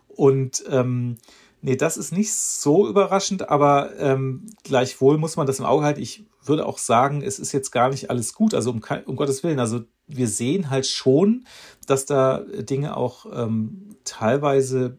Und 0.09 0.65
ähm, 0.69 1.19
Nee, 1.63 1.77
das 1.77 1.97
ist 1.99 2.13
nicht 2.13 2.33
so 2.33 2.89
überraschend, 2.89 3.51
aber 3.51 3.99
ähm, 3.99 4.47
gleichwohl 4.63 5.19
muss 5.19 5.37
man 5.37 5.47
das 5.47 5.59
im 5.59 5.67
Auge 5.67 5.85
halten. 5.85 6.01
Ich 6.01 6.25
würde 6.43 6.65
auch 6.65 6.79
sagen, 6.79 7.23
es 7.23 7.39
ist 7.39 7.53
jetzt 7.53 7.71
gar 7.71 7.91
nicht 7.91 8.09
alles 8.09 8.35
gut, 8.35 8.55
also 8.55 8.71
um, 8.71 8.81
um 9.05 9.17
Gottes 9.17 9.43
Willen. 9.43 9.59
Also 9.59 9.83
wir 10.07 10.29
sehen 10.29 10.71
halt 10.71 10.87
schon, 10.87 11.45
dass 11.87 12.07
da 12.07 12.39
Dinge 12.39 12.97
auch 12.97 13.27
ähm, 13.33 13.97
teilweise 14.05 14.99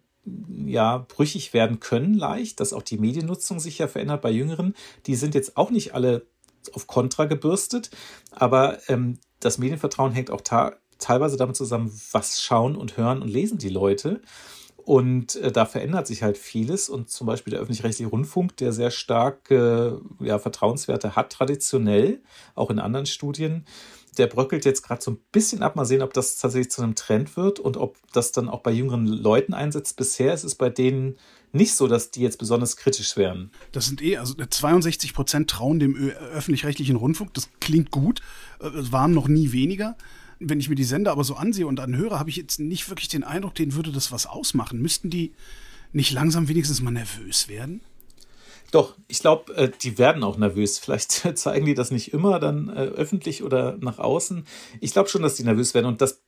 ja 0.65 1.05
brüchig 1.07 1.53
werden 1.53 1.79
können 1.79 2.13
leicht, 2.13 2.59
dass 2.59 2.73
auch 2.73 2.83
die 2.83 2.97
Mediennutzung 2.97 3.59
sich 3.59 3.79
ja 3.79 3.87
verändert 3.87 4.21
bei 4.21 4.29
Jüngeren. 4.29 4.75
Die 5.07 5.15
sind 5.15 5.33
jetzt 5.33 5.57
auch 5.57 5.71
nicht 5.71 5.95
alle 5.95 6.27
auf 6.73 6.85
Kontra 6.85 7.25
gebürstet, 7.25 7.89
aber 8.31 8.77
ähm, 8.87 9.17
das 9.39 9.57
Medienvertrauen 9.57 10.11
hängt 10.11 10.29
auch 10.29 10.41
teilweise 10.99 11.37
damit 11.37 11.55
zusammen, 11.55 11.91
was 12.11 12.41
schauen 12.41 12.75
und 12.75 12.97
hören 12.97 13.23
und 13.23 13.29
lesen 13.29 13.57
die 13.57 13.69
Leute. 13.69 14.21
Und 14.85 15.35
äh, 15.37 15.51
da 15.51 15.65
verändert 15.65 16.07
sich 16.07 16.23
halt 16.23 16.37
vieles. 16.37 16.89
Und 16.89 17.09
zum 17.09 17.27
Beispiel 17.27 17.51
der 17.51 17.59
öffentlich-rechtliche 17.61 18.09
Rundfunk, 18.09 18.57
der 18.57 18.73
sehr 18.73 18.91
starke 18.91 20.01
äh, 20.19 20.27
ja, 20.27 20.39
Vertrauenswerte 20.39 21.15
hat, 21.15 21.31
traditionell, 21.31 22.21
auch 22.55 22.69
in 22.69 22.79
anderen 22.79 23.05
Studien, 23.05 23.65
der 24.17 24.27
bröckelt 24.27 24.65
jetzt 24.65 24.81
gerade 24.81 25.01
so 25.01 25.11
ein 25.11 25.19
bisschen 25.31 25.63
ab. 25.63 25.75
Mal 25.75 25.85
sehen, 25.85 26.01
ob 26.01 26.13
das 26.13 26.37
tatsächlich 26.37 26.71
zu 26.71 26.81
einem 26.81 26.95
Trend 26.95 27.37
wird 27.37 27.59
und 27.59 27.77
ob 27.77 27.97
das 28.13 28.31
dann 28.31 28.49
auch 28.49 28.61
bei 28.61 28.71
jüngeren 28.71 29.07
Leuten 29.07 29.53
einsetzt. 29.53 29.95
Bisher 29.95 30.33
ist 30.33 30.43
es 30.43 30.55
bei 30.55 30.69
denen 30.69 31.17
nicht 31.53 31.75
so, 31.75 31.87
dass 31.87 32.11
die 32.11 32.21
jetzt 32.21 32.37
besonders 32.37 32.77
kritisch 32.77 33.17
wären. 33.17 33.51
Das 33.71 33.85
sind 33.85 34.01
eh, 34.01 34.17
also 34.17 34.33
62 34.35 35.13
Prozent 35.13 35.49
trauen 35.49 35.79
dem 35.79 35.95
öffentlich-rechtlichen 35.95 36.95
Rundfunk. 36.95 37.33
Das 37.33 37.49
klingt 37.59 37.91
gut. 37.91 38.21
Äh, 38.59 38.67
es 38.67 38.91
waren 38.91 39.13
noch 39.13 39.27
nie 39.27 39.51
weniger 39.51 39.95
wenn 40.41 40.59
ich 40.59 40.69
mir 40.69 40.75
die 40.75 40.83
Sender 40.83 41.11
aber 41.11 41.23
so 41.23 41.35
ansehe 41.35 41.67
und 41.67 41.79
anhöre, 41.79 42.19
habe 42.19 42.29
ich 42.29 42.35
jetzt 42.35 42.59
nicht 42.59 42.89
wirklich 42.89 43.07
den 43.07 43.23
Eindruck, 43.23 43.55
denen 43.55 43.75
würde 43.75 43.91
das 43.91 44.11
was 44.11 44.25
ausmachen. 44.25 44.81
Müssten 44.81 45.09
die 45.09 45.33
nicht 45.93 46.11
langsam 46.11 46.47
wenigstens 46.47 46.81
mal 46.81 46.91
nervös 46.91 47.47
werden? 47.47 47.81
Doch, 48.71 48.95
ich 49.07 49.19
glaube, 49.19 49.53
äh, 49.55 49.71
die 49.81 49.97
werden 49.97 50.23
auch 50.23 50.37
nervös. 50.37 50.79
Vielleicht 50.79 51.11
zeigen 51.37 51.65
die 51.65 51.73
das 51.73 51.91
nicht 51.91 52.13
immer 52.13 52.39
dann 52.39 52.69
äh, 52.69 52.83
öffentlich 52.83 53.43
oder 53.43 53.77
nach 53.81 53.99
außen. 53.99 54.45
Ich 54.79 54.93
glaube 54.93 55.09
schon, 55.09 55.21
dass 55.21 55.35
die 55.35 55.43
nervös 55.43 55.73
werden. 55.73 55.87
Und 55.87 56.01
das 56.01 56.23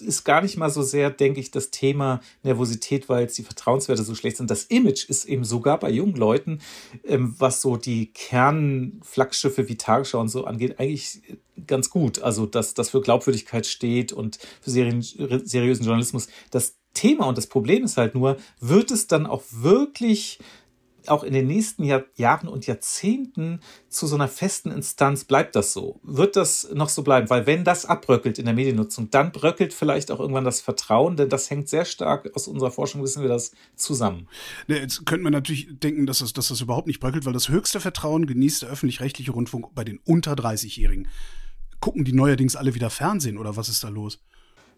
ist 0.00 0.24
gar 0.24 0.42
nicht 0.42 0.56
mal 0.56 0.70
so 0.70 0.82
sehr, 0.82 1.10
denke 1.10 1.40
ich, 1.40 1.50
das 1.50 1.70
Thema 1.70 2.20
Nervosität, 2.42 3.08
weil 3.08 3.22
jetzt 3.22 3.38
die 3.38 3.42
Vertrauenswerte 3.42 4.02
so 4.02 4.14
schlecht 4.14 4.36
sind. 4.36 4.50
Das 4.50 4.64
Image 4.64 5.08
ist 5.08 5.24
eben 5.24 5.44
sogar 5.44 5.78
bei 5.78 5.90
jungen 5.90 6.14
Leuten, 6.14 6.60
ähm, 7.04 7.34
was 7.38 7.60
so 7.60 7.76
die 7.76 8.12
Kernflaggschiffe 8.12 9.68
wie 9.68 9.76
Tagesschau 9.76 10.20
und 10.20 10.28
so 10.28 10.44
angeht, 10.44 10.78
eigentlich 10.78 11.22
ganz 11.66 11.90
gut. 11.90 12.20
Also, 12.20 12.46
dass 12.46 12.74
das 12.74 12.90
für 12.90 13.00
Glaubwürdigkeit 13.00 13.66
steht 13.66 14.12
und 14.12 14.38
für 14.60 14.70
seriösen 14.70 15.84
Journalismus. 15.84 16.28
Das 16.50 16.76
Thema 16.94 17.26
und 17.26 17.38
das 17.38 17.46
Problem 17.46 17.84
ist 17.84 17.96
halt 17.96 18.14
nur, 18.14 18.38
wird 18.60 18.90
es 18.90 19.06
dann 19.06 19.26
auch 19.26 19.42
wirklich 19.50 20.38
auch 21.10 21.24
in 21.24 21.32
den 21.32 21.46
nächsten 21.46 21.84
Jahr, 21.84 22.04
Jahren 22.16 22.48
und 22.48 22.66
Jahrzehnten 22.66 23.60
zu 23.88 24.06
so 24.06 24.14
einer 24.14 24.28
festen 24.28 24.70
Instanz 24.70 25.24
bleibt 25.24 25.56
das 25.56 25.72
so? 25.72 26.00
Wird 26.02 26.36
das 26.36 26.68
noch 26.74 26.88
so 26.88 27.02
bleiben? 27.02 27.30
Weil 27.30 27.46
wenn 27.46 27.64
das 27.64 27.86
abbröckelt 27.86 28.38
in 28.38 28.44
der 28.44 28.54
Mediennutzung, 28.54 29.10
dann 29.10 29.32
bröckelt 29.32 29.72
vielleicht 29.72 30.10
auch 30.10 30.20
irgendwann 30.20 30.44
das 30.44 30.60
Vertrauen, 30.60 31.16
denn 31.16 31.28
das 31.28 31.50
hängt 31.50 31.68
sehr 31.68 31.84
stark 31.84 32.30
aus 32.34 32.48
unserer 32.48 32.70
Forschung, 32.70 33.02
wissen 33.02 33.22
wir 33.22 33.28
das, 33.28 33.52
zusammen. 33.76 34.28
Jetzt 34.66 35.06
könnte 35.06 35.24
man 35.24 35.32
natürlich 35.32 35.68
denken, 35.78 36.06
dass 36.06 36.18
das, 36.18 36.32
dass 36.32 36.48
das 36.48 36.60
überhaupt 36.60 36.86
nicht 36.86 37.00
bröckelt, 37.00 37.26
weil 37.26 37.32
das 37.32 37.48
höchste 37.48 37.80
Vertrauen 37.80 38.26
genießt 38.26 38.62
der 38.62 38.70
öffentlich-rechtliche 38.70 39.32
Rundfunk 39.32 39.74
bei 39.74 39.84
den 39.84 39.98
unter 40.04 40.32
30-Jährigen. 40.32 41.08
Gucken 41.80 42.04
die 42.04 42.12
neuerdings 42.12 42.56
alle 42.56 42.74
wieder 42.74 42.90
Fernsehen 42.90 43.38
oder 43.38 43.56
was 43.56 43.68
ist 43.68 43.84
da 43.84 43.88
los? 43.88 44.20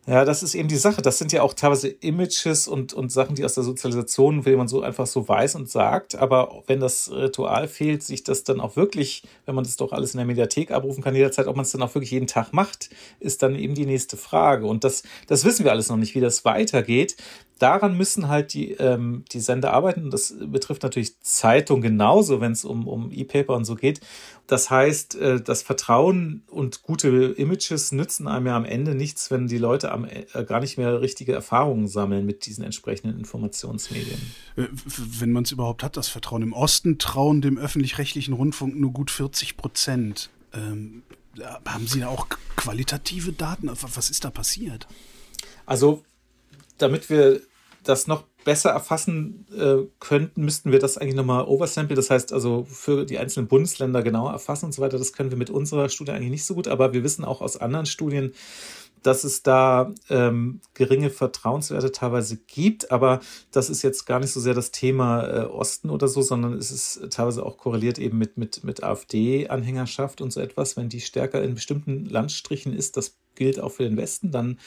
Ja, 0.06 0.24
das 0.24 0.42
ist 0.42 0.54
eben 0.54 0.68
die 0.68 0.76
Sache. 0.76 1.02
Das 1.02 1.18
sind 1.18 1.30
ja 1.30 1.42
auch 1.42 1.52
teilweise 1.52 1.88
Images 1.88 2.66
und, 2.66 2.94
und 2.94 3.12
Sachen, 3.12 3.34
die 3.34 3.44
aus 3.44 3.54
der 3.54 3.64
Sozialisation, 3.64 4.46
wie 4.46 4.56
man 4.56 4.66
so 4.66 4.80
einfach 4.80 5.06
so 5.06 5.28
weiß 5.28 5.56
und 5.56 5.68
sagt. 5.68 6.14
Aber 6.14 6.62
wenn 6.66 6.80
das 6.80 7.10
Ritual 7.12 7.68
fehlt, 7.68 8.02
sich 8.02 8.24
das 8.24 8.42
dann 8.42 8.60
auch 8.60 8.76
wirklich, 8.76 9.22
wenn 9.44 9.54
man 9.54 9.64
das 9.64 9.76
doch 9.76 9.92
alles 9.92 10.14
in 10.14 10.18
der 10.18 10.26
Mediathek 10.26 10.70
abrufen 10.70 11.04
kann, 11.04 11.14
jederzeit, 11.14 11.46
ob 11.46 11.56
man 11.56 11.64
es 11.64 11.72
dann 11.72 11.82
auch 11.82 11.94
wirklich 11.94 12.12
jeden 12.12 12.26
Tag 12.26 12.52
macht, 12.52 12.88
ist 13.20 13.42
dann 13.42 13.54
eben 13.54 13.74
die 13.74 13.86
nächste 13.86 14.16
Frage. 14.16 14.66
Und 14.66 14.84
das, 14.84 15.02
das 15.26 15.44
wissen 15.44 15.64
wir 15.64 15.70
alles 15.70 15.90
noch 15.90 15.98
nicht, 15.98 16.14
wie 16.14 16.20
das 16.20 16.44
weitergeht 16.46 17.16
daran 17.60 17.96
müssen 17.96 18.28
halt 18.28 18.54
die, 18.54 18.72
ähm, 18.72 19.24
die 19.32 19.40
Sender 19.40 19.72
arbeiten. 19.72 20.10
Das 20.10 20.34
betrifft 20.40 20.82
natürlich 20.82 21.20
Zeitung 21.20 21.82
genauso, 21.82 22.40
wenn 22.40 22.52
es 22.52 22.64
um, 22.64 22.88
um 22.88 23.12
E-Paper 23.12 23.54
und 23.54 23.64
so 23.64 23.74
geht. 23.74 24.00
Das 24.46 24.70
heißt, 24.70 25.14
äh, 25.16 25.40
das 25.40 25.62
Vertrauen 25.62 26.42
und 26.48 26.82
gute 26.82 27.08
Images 27.36 27.92
nützen 27.92 28.26
einem 28.26 28.46
ja 28.46 28.56
am 28.56 28.64
Ende 28.64 28.94
nichts, 28.94 29.30
wenn 29.30 29.46
die 29.46 29.58
Leute 29.58 29.92
am, 29.92 30.06
äh, 30.06 30.44
gar 30.44 30.60
nicht 30.60 30.78
mehr 30.78 31.00
richtige 31.02 31.32
Erfahrungen 31.32 31.86
sammeln 31.86 32.24
mit 32.24 32.46
diesen 32.46 32.64
entsprechenden 32.64 33.18
Informationsmedien. 33.18 34.20
Äh, 34.56 34.64
wenn 34.96 35.30
man 35.30 35.44
es 35.44 35.52
überhaupt 35.52 35.82
hat, 35.82 35.96
das 35.96 36.08
Vertrauen. 36.08 36.42
Im 36.42 36.54
Osten 36.54 36.98
trauen 36.98 37.42
dem 37.42 37.58
öffentlich-rechtlichen 37.58 38.32
Rundfunk 38.32 38.74
nur 38.74 38.92
gut 38.92 39.10
40 39.10 39.58
Prozent. 39.58 40.30
Ähm, 40.54 41.02
haben 41.66 41.86
Sie 41.86 42.00
da 42.00 42.08
auch 42.08 42.28
qualitative 42.56 43.32
Daten? 43.32 43.70
Was 43.70 44.10
ist 44.10 44.24
da 44.24 44.30
passiert? 44.30 44.88
Also, 45.66 46.02
damit 46.78 47.10
wir 47.10 47.42
das 47.84 48.06
noch 48.06 48.24
besser 48.44 48.70
erfassen 48.70 49.46
äh, 49.56 49.86
könnten, 49.98 50.44
müssten 50.44 50.72
wir 50.72 50.78
das 50.78 50.98
eigentlich 50.98 51.14
nochmal 51.14 51.44
oversample. 51.44 51.96
Das 51.96 52.10
heißt 52.10 52.32
also 52.32 52.64
für 52.64 53.04
die 53.04 53.18
einzelnen 53.18 53.48
Bundesländer 53.48 54.02
genauer 54.02 54.32
erfassen 54.32 54.66
und 54.66 54.72
so 54.72 54.82
weiter. 54.82 54.98
Das 54.98 55.12
können 55.12 55.30
wir 55.30 55.38
mit 55.38 55.50
unserer 55.50 55.88
Studie 55.88 56.12
eigentlich 56.12 56.30
nicht 56.30 56.44
so 56.44 56.54
gut, 56.54 56.68
aber 56.68 56.92
wir 56.92 57.04
wissen 57.04 57.24
auch 57.24 57.40
aus 57.40 57.56
anderen 57.56 57.86
Studien, 57.86 58.32
dass 59.02 59.24
es 59.24 59.42
da 59.42 59.92
ähm, 60.10 60.60
geringe 60.74 61.10
Vertrauenswerte 61.10 61.90
teilweise 61.92 62.36
gibt, 62.36 62.90
aber 62.90 63.20
das 63.50 63.70
ist 63.70 63.82
jetzt 63.82 64.04
gar 64.04 64.20
nicht 64.20 64.30
so 64.30 64.40
sehr 64.40 64.54
das 64.54 64.72
Thema 64.72 65.26
äh, 65.26 65.44
Osten 65.46 65.90
oder 65.90 66.06
so, 66.06 66.20
sondern 66.22 66.52
es 66.54 66.70
ist 66.70 67.10
teilweise 67.10 67.44
auch 67.44 67.56
korreliert 67.56 67.98
eben 67.98 68.18
mit, 68.18 68.36
mit, 68.36 68.62
mit 68.62 68.82
AfD-Anhängerschaft 68.82 70.20
und 70.20 70.32
so 70.32 70.40
etwas. 70.40 70.76
Wenn 70.76 70.88
die 70.88 71.00
stärker 71.00 71.42
in 71.42 71.54
bestimmten 71.54 72.04
Landstrichen 72.04 72.74
ist, 72.74 72.96
das 72.96 73.16
gilt 73.34 73.58
auch 73.58 73.72
für 73.72 73.84
den 73.84 73.96
Westen, 73.96 74.32
dann 74.32 74.58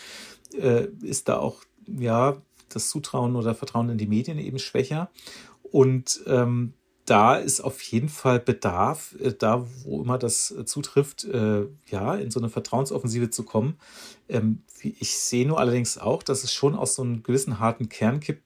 äh, 0.60 0.88
ist 1.04 1.30
da 1.30 1.38
auch 1.38 1.62
ja 1.88 2.42
das 2.70 2.90
Zutrauen 2.90 3.36
oder 3.36 3.56
Vertrauen 3.56 3.90
in 3.90 3.98
die 3.98 4.08
Medien 4.08 4.40
eben 4.40 4.60
schwächer. 4.60 5.10
Und 5.64 6.22
ähm, 6.28 6.74
da 7.06 7.36
ist 7.36 7.62
auf 7.62 7.82
jeden 7.82 8.10
Fall 8.10 8.40
Bedarf, 8.40 9.16
äh, 9.20 9.34
da 9.34 9.66
wo 9.84 10.02
immer 10.02 10.18
das 10.18 10.52
äh, 10.52 10.66
zutrifft, 10.66 11.26
äh, 11.26 11.66
ja, 11.90 12.16
in 12.16 12.32
so 12.32 12.40
eine 12.40 12.50
Vertrauensoffensive 12.50 13.30
zu 13.30 13.44
kommen. 13.44 13.76
Ähm, 14.30 14.64
ich 14.82 15.18
sehe 15.18 15.48
nur 15.48 15.60
allerdings 15.60 15.98
auch, 15.98 16.24
dass 16.24 16.44
es 16.44 16.54
schon 16.54 16.76
aus 16.76 16.96
so 16.96 17.02
einem 17.02 17.24
gewissen 17.24 17.60
harten 17.60 17.90
Kern 17.90 18.20
gibt 18.20 18.44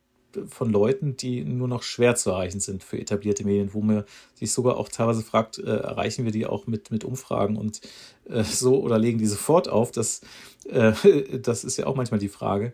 von 0.50 0.72
Leuten, 0.72 1.18
die 1.18 1.44
nur 1.44 1.68
noch 1.68 1.84
schwer 1.84 2.16
zu 2.16 2.32
erreichen 2.32 2.60
sind 2.60 2.84
für 2.84 3.00
etablierte 3.00 3.46
Medien, 3.46 3.74
wo 3.74 3.82
man 3.82 4.04
sich 4.36 4.52
sogar 4.52 4.78
auch 4.78 4.90
teilweise 4.90 5.24
fragt, 5.24 5.58
äh, 5.58 5.78
erreichen 5.78 6.26
wir 6.26 6.32
die 6.32 6.46
auch 6.46 6.68
mit, 6.68 6.92
mit 6.92 7.04
Umfragen 7.04 7.58
und 7.58 7.82
äh, 8.26 8.44
so 8.44 8.80
oder 8.82 9.00
legen 9.00 9.20
die 9.20 9.26
sofort 9.26 9.70
auf? 9.70 9.92
Das, 9.92 10.22
äh, 10.70 10.94
das 11.40 11.64
ist 11.64 11.78
ja 11.78 11.88
auch 11.88 11.96
manchmal 11.96 12.20
die 12.20 12.30
Frage. 12.30 12.74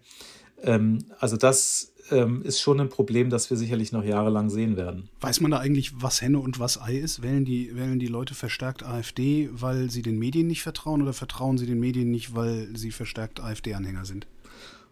Ähm, 0.63 1.05
also 1.19 1.37
das 1.37 1.93
ähm, 2.11 2.41
ist 2.43 2.59
schon 2.59 2.79
ein 2.79 2.89
Problem, 2.89 3.29
das 3.29 3.49
wir 3.49 3.57
sicherlich 3.57 3.91
noch 3.91 4.03
jahrelang 4.03 4.49
sehen 4.49 4.77
werden. 4.77 5.09
Weiß 5.21 5.41
man 5.41 5.51
da 5.51 5.59
eigentlich, 5.59 6.01
was 6.01 6.21
Henne 6.21 6.39
und 6.39 6.59
was 6.59 6.81
Ei 6.81 6.97
ist? 6.97 7.21
Wählen 7.21 7.45
die, 7.45 7.75
wählen 7.75 7.99
die 7.99 8.07
Leute 8.07 8.35
verstärkt 8.35 8.83
AfD, 8.83 9.49
weil 9.51 9.89
sie 9.89 10.01
den 10.01 10.17
Medien 10.19 10.47
nicht 10.47 10.63
vertrauen 10.63 11.01
oder 11.01 11.13
vertrauen 11.13 11.57
sie 11.57 11.65
den 11.65 11.79
Medien 11.79 12.11
nicht, 12.11 12.35
weil 12.35 12.69
sie 12.75 12.91
verstärkt 12.91 13.39
AfD-Anhänger 13.39 14.05
sind? 14.05 14.27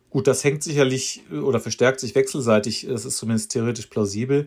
Gut, 0.10 0.28
das 0.28 0.44
hängt 0.44 0.64
sicherlich 0.64 1.24
oder 1.32 1.60
verstärkt 1.60 2.00
sich 2.00 2.16
wechselseitig. 2.16 2.88
Das 2.90 3.06
ist 3.06 3.18
zumindest 3.18 3.52
theoretisch 3.52 3.88
plausibel. 3.88 4.46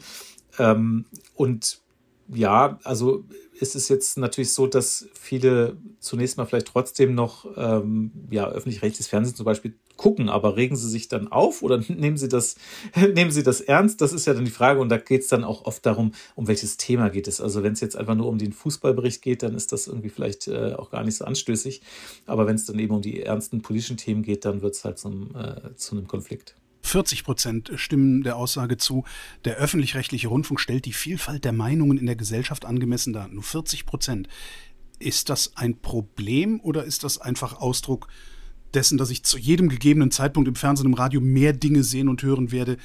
Ähm, 0.58 1.06
und 1.34 1.80
ja, 2.28 2.78
also 2.84 3.24
ist 3.58 3.76
es 3.76 3.88
jetzt 3.88 4.18
natürlich 4.18 4.52
so, 4.52 4.66
dass 4.66 5.06
viele 5.14 5.76
zunächst 6.00 6.36
mal 6.36 6.46
vielleicht 6.46 6.66
trotzdem 6.66 7.14
noch 7.14 7.44
ja, 8.30 8.48
öffentlich-rechtliches 8.48 9.06
Fernsehen 9.06 9.36
zum 9.36 9.44
Beispiel 9.44 9.74
gucken, 9.96 10.28
aber 10.28 10.56
regen 10.56 10.76
sie 10.76 10.88
sich 10.88 11.08
dann 11.08 11.28
auf 11.28 11.62
oder 11.62 11.78
nehmen 11.88 12.16
sie 12.16 12.28
das, 12.28 12.56
nehmen 13.14 13.30
sie 13.30 13.42
das 13.42 13.60
ernst? 13.60 14.00
Das 14.00 14.12
ist 14.12 14.26
ja 14.26 14.34
dann 14.34 14.44
die 14.44 14.50
Frage 14.50 14.80
und 14.80 14.88
da 14.88 14.96
geht 14.96 15.22
es 15.22 15.28
dann 15.28 15.44
auch 15.44 15.64
oft 15.64 15.84
darum, 15.86 16.12
um 16.34 16.46
welches 16.46 16.76
Thema 16.76 17.10
geht 17.10 17.28
es. 17.28 17.40
Also 17.40 17.62
wenn 17.62 17.72
es 17.72 17.80
jetzt 17.80 17.96
einfach 17.96 18.14
nur 18.14 18.28
um 18.28 18.38
den 18.38 18.52
Fußballbericht 18.52 19.22
geht, 19.22 19.42
dann 19.42 19.54
ist 19.54 19.72
das 19.72 19.86
irgendwie 19.86 20.10
vielleicht 20.10 20.48
äh, 20.48 20.74
auch 20.74 20.90
gar 20.90 21.04
nicht 21.04 21.16
so 21.16 21.24
anstößig. 21.24 21.82
Aber 22.26 22.46
wenn 22.46 22.56
es 22.56 22.66
dann 22.66 22.78
eben 22.78 22.94
um 22.94 23.02
die 23.02 23.22
ernsten 23.22 23.62
politischen 23.62 23.96
Themen 23.96 24.22
geht, 24.22 24.44
dann 24.44 24.62
wird 24.62 24.74
es 24.74 24.84
halt 24.84 24.98
zum, 24.98 25.34
äh, 25.34 25.74
zu 25.76 25.96
einem 25.96 26.06
Konflikt. 26.06 26.54
40 26.84 27.24
Prozent 27.24 27.72
stimmen 27.76 28.22
der 28.22 28.36
Aussage 28.36 28.76
zu, 28.76 29.04
der 29.44 29.56
öffentlich-rechtliche 29.56 30.28
Rundfunk 30.28 30.60
stellt 30.60 30.84
die 30.84 30.92
Vielfalt 30.92 31.44
der 31.44 31.52
Meinungen 31.52 31.96
in 31.96 32.06
der 32.06 32.14
Gesellschaft 32.14 32.66
angemessen 32.66 33.12
dar. 33.12 33.28
Nur 33.28 33.42
40 33.42 33.86
Prozent. 33.86 34.28
Ist 34.98 35.28
das 35.28 35.56
ein 35.56 35.80
Problem 35.80 36.60
oder 36.60 36.84
ist 36.84 37.02
das 37.02 37.18
einfach 37.18 37.60
Ausdruck 37.60 38.08
dessen, 38.74 38.98
dass 38.98 39.10
ich 39.10 39.24
zu 39.24 39.38
jedem 39.38 39.68
gegebenen 39.68 40.10
Zeitpunkt 40.10 40.48
im 40.48 40.54
Fernsehen, 40.54 40.86
im 40.86 40.94
Radio 40.94 41.20
mehr 41.20 41.52
Dinge 41.52 41.82
sehen 41.82 42.08
und 42.08 42.22
hören 42.22 42.52
werde, 42.52 42.76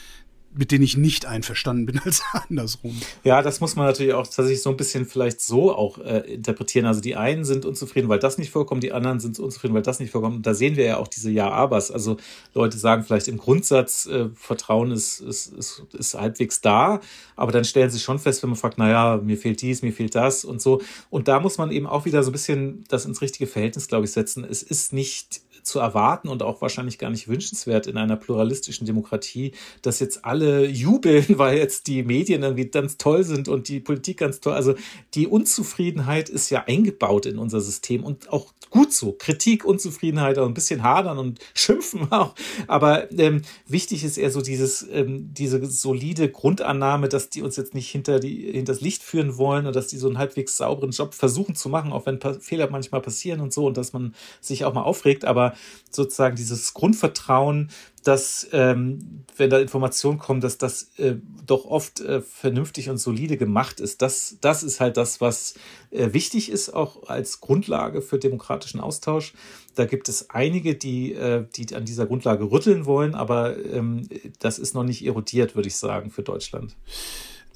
mit 0.53 0.71
denen 0.71 0.83
ich 0.83 0.97
nicht 0.97 1.25
einverstanden 1.25 1.85
bin 1.85 1.99
als 2.03 2.21
andersrum. 2.31 2.99
Ja, 3.23 3.41
das 3.41 3.59
muss 3.59 3.75
man 3.75 3.85
natürlich 3.85 4.13
auch 4.13 4.25
tatsächlich 4.25 4.61
so 4.61 4.69
ein 4.69 4.77
bisschen 4.77 5.05
vielleicht 5.05 5.41
so 5.41 5.75
auch 5.75 5.99
äh, 5.99 6.33
interpretieren. 6.33 6.85
Also 6.85 7.01
die 7.01 7.15
einen 7.15 7.45
sind 7.45 7.65
unzufrieden, 7.65 8.09
weil 8.09 8.19
das 8.19 8.37
nicht 8.37 8.49
vorkommt, 8.49 8.83
die 8.83 8.91
anderen 8.91 9.19
sind 9.19 9.39
unzufrieden, 9.39 9.75
weil 9.75 9.81
das 9.81 9.99
nicht 9.99 10.11
vorkommt. 10.11 10.37
Und 10.37 10.45
da 10.45 10.53
sehen 10.53 10.75
wir 10.75 10.85
ja 10.85 10.97
auch 10.97 11.07
diese 11.07 11.29
Ja-Abers. 11.29 11.91
Also 11.91 12.17
Leute 12.53 12.77
sagen 12.77 13.03
vielleicht 13.03 13.27
im 13.27 13.37
Grundsatz, 13.37 14.05
äh, 14.07 14.29
Vertrauen 14.33 14.91
ist, 14.91 15.19
ist, 15.19 15.53
ist, 15.53 15.83
ist 15.93 16.13
halbwegs 16.15 16.61
da, 16.61 16.99
aber 17.35 17.51
dann 17.51 17.63
stellen 17.63 17.89
sie 17.89 17.99
schon 17.99 18.19
fest, 18.19 18.41
wenn 18.43 18.49
man 18.49 18.57
fragt, 18.57 18.77
naja, 18.77 19.19
mir 19.23 19.37
fehlt 19.37 19.61
dies, 19.61 19.81
mir 19.81 19.93
fehlt 19.93 20.15
das 20.15 20.45
und 20.45 20.61
so. 20.61 20.81
Und 21.09 21.27
da 21.27 21.39
muss 21.39 21.57
man 21.57 21.71
eben 21.71 21.87
auch 21.87 22.05
wieder 22.05 22.23
so 22.23 22.29
ein 22.29 22.33
bisschen 22.33 22.83
das 22.87 23.05
ins 23.05 23.21
richtige 23.21 23.47
Verhältnis, 23.47 23.87
glaube 23.87 24.05
ich, 24.05 24.11
setzen. 24.11 24.43
Es 24.43 24.63
ist 24.63 24.93
nicht 24.93 25.41
zu 25.69 25.79
erwarten 25.79 26.27
und 26.27 26.43
auch 26.43 26.61
wahrscheinlich 26.61 26.97
gar 26.97 27.09
nicht 27.09 27.27
wünschenswert 27.27 27.87
in 27.87 27.97
einer 27.97 28.17
pluralistischen 28.17 28.85
Demokratie, 28.85 29.53
dass 29.81 29.99
jetzt 29.99 30.25
alle 30.25 30.67
jubeln, 30.67 31.25
weil 31.37 31.57
jetzt 31.57 31.87
die 31.87 32.03
Medien 32.03 32.43
irgendwie 32.43 32.65
ganz 32.65 32.97
toll 32.97 33.23
sind 33.23 33.47
und 33.47 33.69
die 33.69 33.79
Politik 33.79 34.17
ganz 34.17 34.39
toll. 34.41 34.53
Also 34.53 34.75
die 35.13 35.27
Unzufriedenheit 35.27 36.29
ist 36.29 36.49
ja 36.49 36.65
eingebaut 36.67 37.25
in 37.25 37.37
unser 37.37 37.61
System 37.61 38.03
und 38.03 38.31
auch 38.31 38.53
gut 38.69 38.93
so. 38.93 39.13
Kritik, 39.13 39.65
Unzufriedenheit, 39.65 40.37
auch 40.37 40.47
ein 40.47 40.53
bisschen 40.53 40.83
hadern 40.83 41.17
und 41.17 41.39
schimpfen 41.53 42.11
auch. 42.11 42.35
Aber 42.67 43.11
ähm, 43.11 43.41
wichtig 43.67 44.03
ist 44.03 44.17
eher 44.17 44.31
so 44.31 44.41
dieses, 44.41 44.87
ähm, 44.91 45.33
diese 45.33 45.65
solide 45.65 46.29
Grundannahme, 46.29 47.09
dass 47.09 47.29
die 47.29 47.41
uns 47.41 47.55
jetzt 47.57 47.73
nicht 47.73 47.89
hinter 47.89 48.19
die, 48.19 48.51
hinter 48.51 48.73
das 48.73 48.81
Licht 48.81 49.01
führen 49.03 49.37
wollen 49.37 49.65
und 49.65 49.75
dass 49.75 49.87
die 49.87 49.97
so 49.97 50.07
einen 50.07 50.17
halbwegs 50.17 50.57
sauberen 50.57 50.91
Job 50.91 51.13
versuchen 51.13 51.55
zu 51.55 51.69
machen, 51.69 51.91
auch 51.91 52.05
wenn 52.05 52.19
Fehler 52.39 52.69
manchmal 52.69 53.01
passieren 53.01 53.39
und 53.39 53.53
so 53.53 53.67
und 53.67 53.77
dass 53.77 53.93
man 53.93 54.13
sich 54.41 54.65
auch 54.65 54.73
mal 54.73 54.83
aufregt. 54.83 55.25
Aber 55.25 55.53
sozusagen 55.89 56.35
dieses 56.35 56.73
Grundvertrauen, 56.73 57.69
dass, 58.03 58.47
ähm, 58.53 59.25
wenn 59.35 59.49
da 59.49 59.59
Informationen 59.59 60.19
kommen, 60.19 60.41
dass 60.41 60.57
das 60.57 60.91
äh, 60.97 61.15
doch 61.45 61.65
oft 61.65 61.99
äh, 61.99 62.21
vernünftig 62.21 62.89
und 62.89 62.97
solide 62.97 63.37
gemacht 63.37 63.79
ist. 63.79 64.01
Das, 64.01 64.37
das 64.41 64.63
ist 64.63 64.79
halt 64.79 64.97
das, 64.97 65.19
was 65.21 65.55
äh, 65.91 66.13
wichtig 66.13 66.49
ist, 66.49 66.73
auch 66.73 67.09
als 67.09 67.41
Grundlage 67.41 68.01
für 68.01 68.17
demokratischen 68.17 68.79
Austausch. 68.79 69.33
Da 69.75 69.85
gibt 69.85 70.09
es 70.09 70.29
einige, 70.29 70.75
die, 70.75 71.13
äh, 71.13 71.45
die 71.55 71.75
an 71.75 71.85
dieser 71.85 72.05
Grundlage 72.05 72.49
rütteln 72.49 72.85
wollen, 72.85 73.15
aber 73.15 73.57
ähm, 73.65 74.07
das 74.39 74.59
ist 74.59 74.75
noch 74.75 74.83
nicht 74.83 75.05
erodiert, 75.05 75.55
würde 75.55 75.67
ich 75.67 75.75
sagen, 75.75 76.09
für 76.09 76.23
Deutschland. 76.23 76.75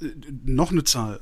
Äh, 0.01 0.07
noch 0.45 0.71
eine 0.71 0.83
Zahl. 0.83 1.19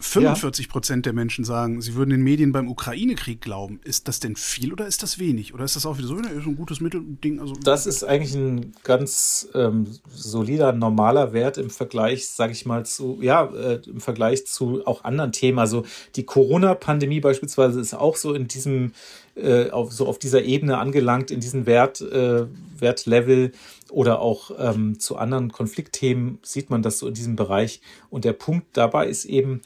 45 0.00 0.68
Prozent 0.68 1.06
der 1.06 1.12
Menschen 1.12 1.44
sagen, 1.44 1.80
sie 1.80 1.94
würden 1.94 2.10
den 2.10 2.22
Medien 2.22 2.52
beim 2.52 2.68
Ukraine-Krieg 2.68 3.40
glauben. 3.40 3.80
Ist 3.84 4.08
das 4.08 4.20
denn 4.20 4.36
viel 4.36 4.72
oder 4.72 4.86
ist 4.86 5.02
das 5.02 5.18
wenig? 5.18 5.54
Oder 5.54 5.64
ist 5.64 5.76
das 5.76 5.86
auch 5.86 5.98
wieder 5.98 6.08
so 6.08 6.16
ein 6.16 6.56
gutes 6.56 6.80
Mittelding? 6.80 7.40
Also 7.40 7.54
das 7.54 7.86
ist 7.86 8.04
eigentlich 8.04 8.34
ein 8.34 8.72
ganz 8.82 9.48
ähm, 9.54 9.86
solider, 10.08 10.72
normaler 10.72 11.32
Wert 11.32 11.58
im 11.58 11.70
Vergleich, 11.70 12.28
sage 12.28 12.52
ich 12.52 12.66
mal, 12.66 12.84
zu, 12.84 13.18
ja, 13.20 13.44
äh, 13.44 13.80
im 13.86 14.00
Vergleich 14.00 14.46
zu 14.46 14.86
auch 14.86 15.04
anderen 15.04 15.32
Themen. 15.32 15.58
Also 15.58 15.84
die 16.16 16.24
Corona-Pandemie 16.24 17.20
beispielsweise 17.20 17.80
ist 17.80 17.94
auch 17.94 18.16
so 18.16 18.34
in 18.34 18.48
diesem, 18.48 18.92
äh, 19.36 19.70
auf, 19.70 19.92
so 19.92 20.06
auf 20.06 20.18
dieser 20.18 20.42
Ebene 20.42 20.78
angelangt, 20.78 21.30
in 21.30 21.40
diesem 21.40 21.66
Wert, 21.66 22.00
äh, 22.00 22.46
Wertlevel 22.78 23.52
oder 23.90 24.20
auch 24.20 24.50
ähm, 24.58 24.98
zu 24.98 25.16
anderen 25.16 25.52
Konfliktthemen 25.52 26.38
sieht 26.42 26.70
man 26.70 26.82
das 26.82 26.98
so 26.98 27.08
in 27.08 27.14
diesem 27.14 27.36
Bereich. 27.36 27.80
Und 28.10 28.24
der 28.24 28.32
Punkt 28.32 28.66
dabei 28.72 29.06
ist 29.06 29.24
eben, 29.24 29.62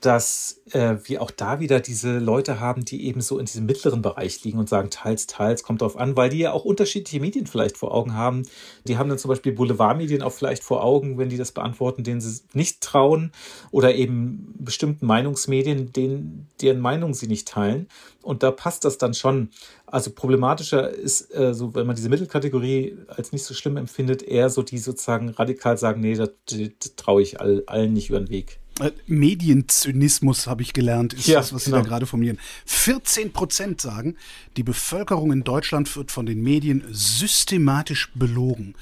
dass 0.00 0.60
äh, 0.70 0.96
wir 1.04 1.22
auch 1.22 1.30
da 1.30 1.58
wieder 1.58 1.80
diese 1.80 2.18
Leute 2.18 2.60
haben, 2.60 2.84
die 2.84 3.06
eben 3.06 3.20
so 3.20 3.38
in 3.38 3.46
diesem 3.46 3.66
mittleren 3.66 4.00
Bereich 4.00 4.44
liegen 4.44 4.58
und 4.58 4.68
sagen, 4.68 4.90
teils, 4.90 5.26
teils, 5.26 5.62
kommt 5.62 5.82
drauf 5.82 5.96
an, 5.96 6.16
weil 6.16 6.30
die 6.30 6.38
ja 6.38 6.52
auch 6.52 6.64
unterschiedliche 6.64 7.20
Medien 7.20 7.46
vielleicht 7.46 7.76
vor 7.76 7.92
Augen 7.92 8.14
haben. 8.14 8.42
Die 8.86 8.96
haben 8.96 9.08
dann 9.08 9.18
zum 9.18 9.28
Beispiel 9.28 9.52
Boulevardmedien 9.52 10.22
auch 10.22 10.32
vielleicht 10.32 10.62
vor 10.62 10.84
Augen, 10.84 11.18
wenn 11.18 11.28
die 11.28 11.36
das 11.36 11.52
beantworten, 11.52 12.04
denen 12.04 12.20
sie 12.20 12.42
nicht 12.52 12.80
trauen 12.80 13.32
oder 13.70 13.94
eben 13.94 14.54
bestimmten 14.58 15.06
Meinungsmedien, 15.06 15.92
denen, 15.92 16.48
deren 16.60 16.80
Meinung 16.80 17.14
sie 17.14 17.26
nicht 17.26 17.48
teilen. 17.48 17.88
Und 18.22 18.42
da 18.42 18.50
passt 18.50 18.84
das 18.84 18.98
dann 18.98 19.14
schon. 19.14 19.50
Also 19.86 20.10
problematischer 20.10 20.90
ist, 20.90 21.34
äh, 21.34 21.54
so, 21.54 21.74
wenn 21.74 21.86
man 21.86 21.96
diese 21.96 22.08
Mittelkategorie 22.10 22.98
als 23.08 23.32
nicht 23.32 23.44
so 23.44 23.54
schlimm 23.54 23.76
empfindet, 23.76 24.22
eher 24.22 24.50
so 24.50 24.62
die 24.62 24.78
sozusagen 24.78 25.30
radikal 25.30 25.78
sagen, 25.78 26.02
nee, 26.02 26.14
das, 26.14 26.30
das 26.46 26.94
traue 26.96 27.22
ich 27.22 27.40
all, 27.40 27.64
allen 27.66 27.94
nicht 27.94 28.10
über 28.10 28.20
den 28.20 28.28
Weg. 28.28 28.60
Äh, 28.80 28.92
Medienzynismus 29.06 30.46
habe 30.46 30.62
ich 30.62 30.72
gelernt, 30.72 31.12
ist 31.12 31.26
ja, 31.26 31.38
das, 31.38 31.52
was 31.52 31.64
Sie 31.64 31.70
genau. 31.70 31.82
da 31.82 31.88
gerade 31.88 32.06
formulieren. 32.06 32.38
14 32.66 33.32
Prozent 33.32 33.80
sagen, 33.80 34.16
die 34.56 34.62
Bevölkerung 34.62 35.32
in 35.32 35.44
Deutschland 35.44 35.94
wird 35.96 36.12
von 36.12 36.26
den 36.26 36.42
Medien 36.42 36.84
systematisch 36.90 38.10
belogen. 38.14 38.74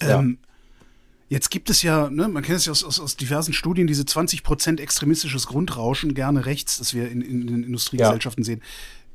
Ja. 0.00 0.20
Ähm, 0.20 0.38
jetzt 1.28 1.50
gibt 1.50 1.70
es 1.70 1.82
ja, 1.82 2.10
ne, 2.10 2.28
man 2.28 2.42
kennt 2.42 2.58
es 2.58 2.66
ja 2.66 2.72
aus, 2.72 2.84
aus, 2.84 3.00
aus 3.00 3.16
diversen 3.16 3.52
Studien, 3.52 3.86
diese 3.86 4.06
20 4.06 4.42
Prozent 4.42 4.80
extremistisches 4.80 5.46
Grundrauschen, 5.46 6.14
gerne 6.14 6.46
rechts, 6.46 6.78
das 6.78 6.94
wir 6.94 7.10
in, 7.10 7.20
in 7.20 7.46
den 7.46 7.64
Industriegesellschaften 7.64 8.44
ja. 8.44 8.46
sehen. 8.46 8.62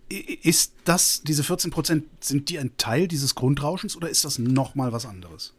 Ist 0.09 0.73
das, 0.85 1.21
diese 1.21 1.43
14 1.43 1.69
Prozent, 1.69 2.05
sind 2.19 2.49
die 2.49 2.57
ein 2.57 2.71
Teil 2.77 3.07
dieses 3.07 3.35
Grundrauschens 3.35 3.95
oder 3.95 4.09
ist 4.09 4.25
das 4.25 4.39
nochmal 4.39 4.91
was 4.91 5.05
anderes? 5.05 5.53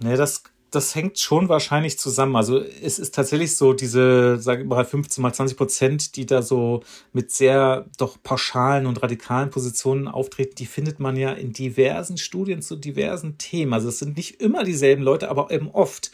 Nee, 0.00 0.16
das 0.16 0.42
das 0.74 0.94
hängt 0.94 1.18
schon 1.18 1.48
wahrscheinlich 1.48 1.98
zusammen. 1.98 2.36
Also 2.36 2.58
es 2.58 2.98
ist 2.98 3.14
tatsächlich 3.14 3.56
so 3.56 3.72
diese, 3.72 4.38
sage 4.38 4.62
ich 4.62 4.68
mal, 4.68 4.84
15 4.84 5.22
mal 5.22 5.32
20 5.32 5.56
Prozent, 5.56 6.16
die 6.16 6.26
da 6.26 6.42
so 6.42 6.82
mit 7.12 7.30
sehr 7.30 7.86
doch 7.98 8.16
pauschalen 8.22 8.86
und 8.86 9.02
radikalen 9.02 9.50
Positionen 9.50 10.08
auftreten, 10.08 10.54
die 10.58 10.66
findet 10.66 11.00
man 11.00 11.16
ja 11.16 11.32
in 11.32 11.52
diversen 11.52 12.18
Studien 12.18 12.62
zu 12.62 12.76
diversen 12.76 13.38
Themen. 13.38 13.72
Also 13.72 13.88
es 13.88 13.98
sind 13.98 14.16
nicht 14.16 14.40
immer 14.40 14.64
dieselben 14.64 15.02
Leute, 15.02 15.30
aber 15.30 15.50
eben 15.50 15.70
oft 15.70 16.10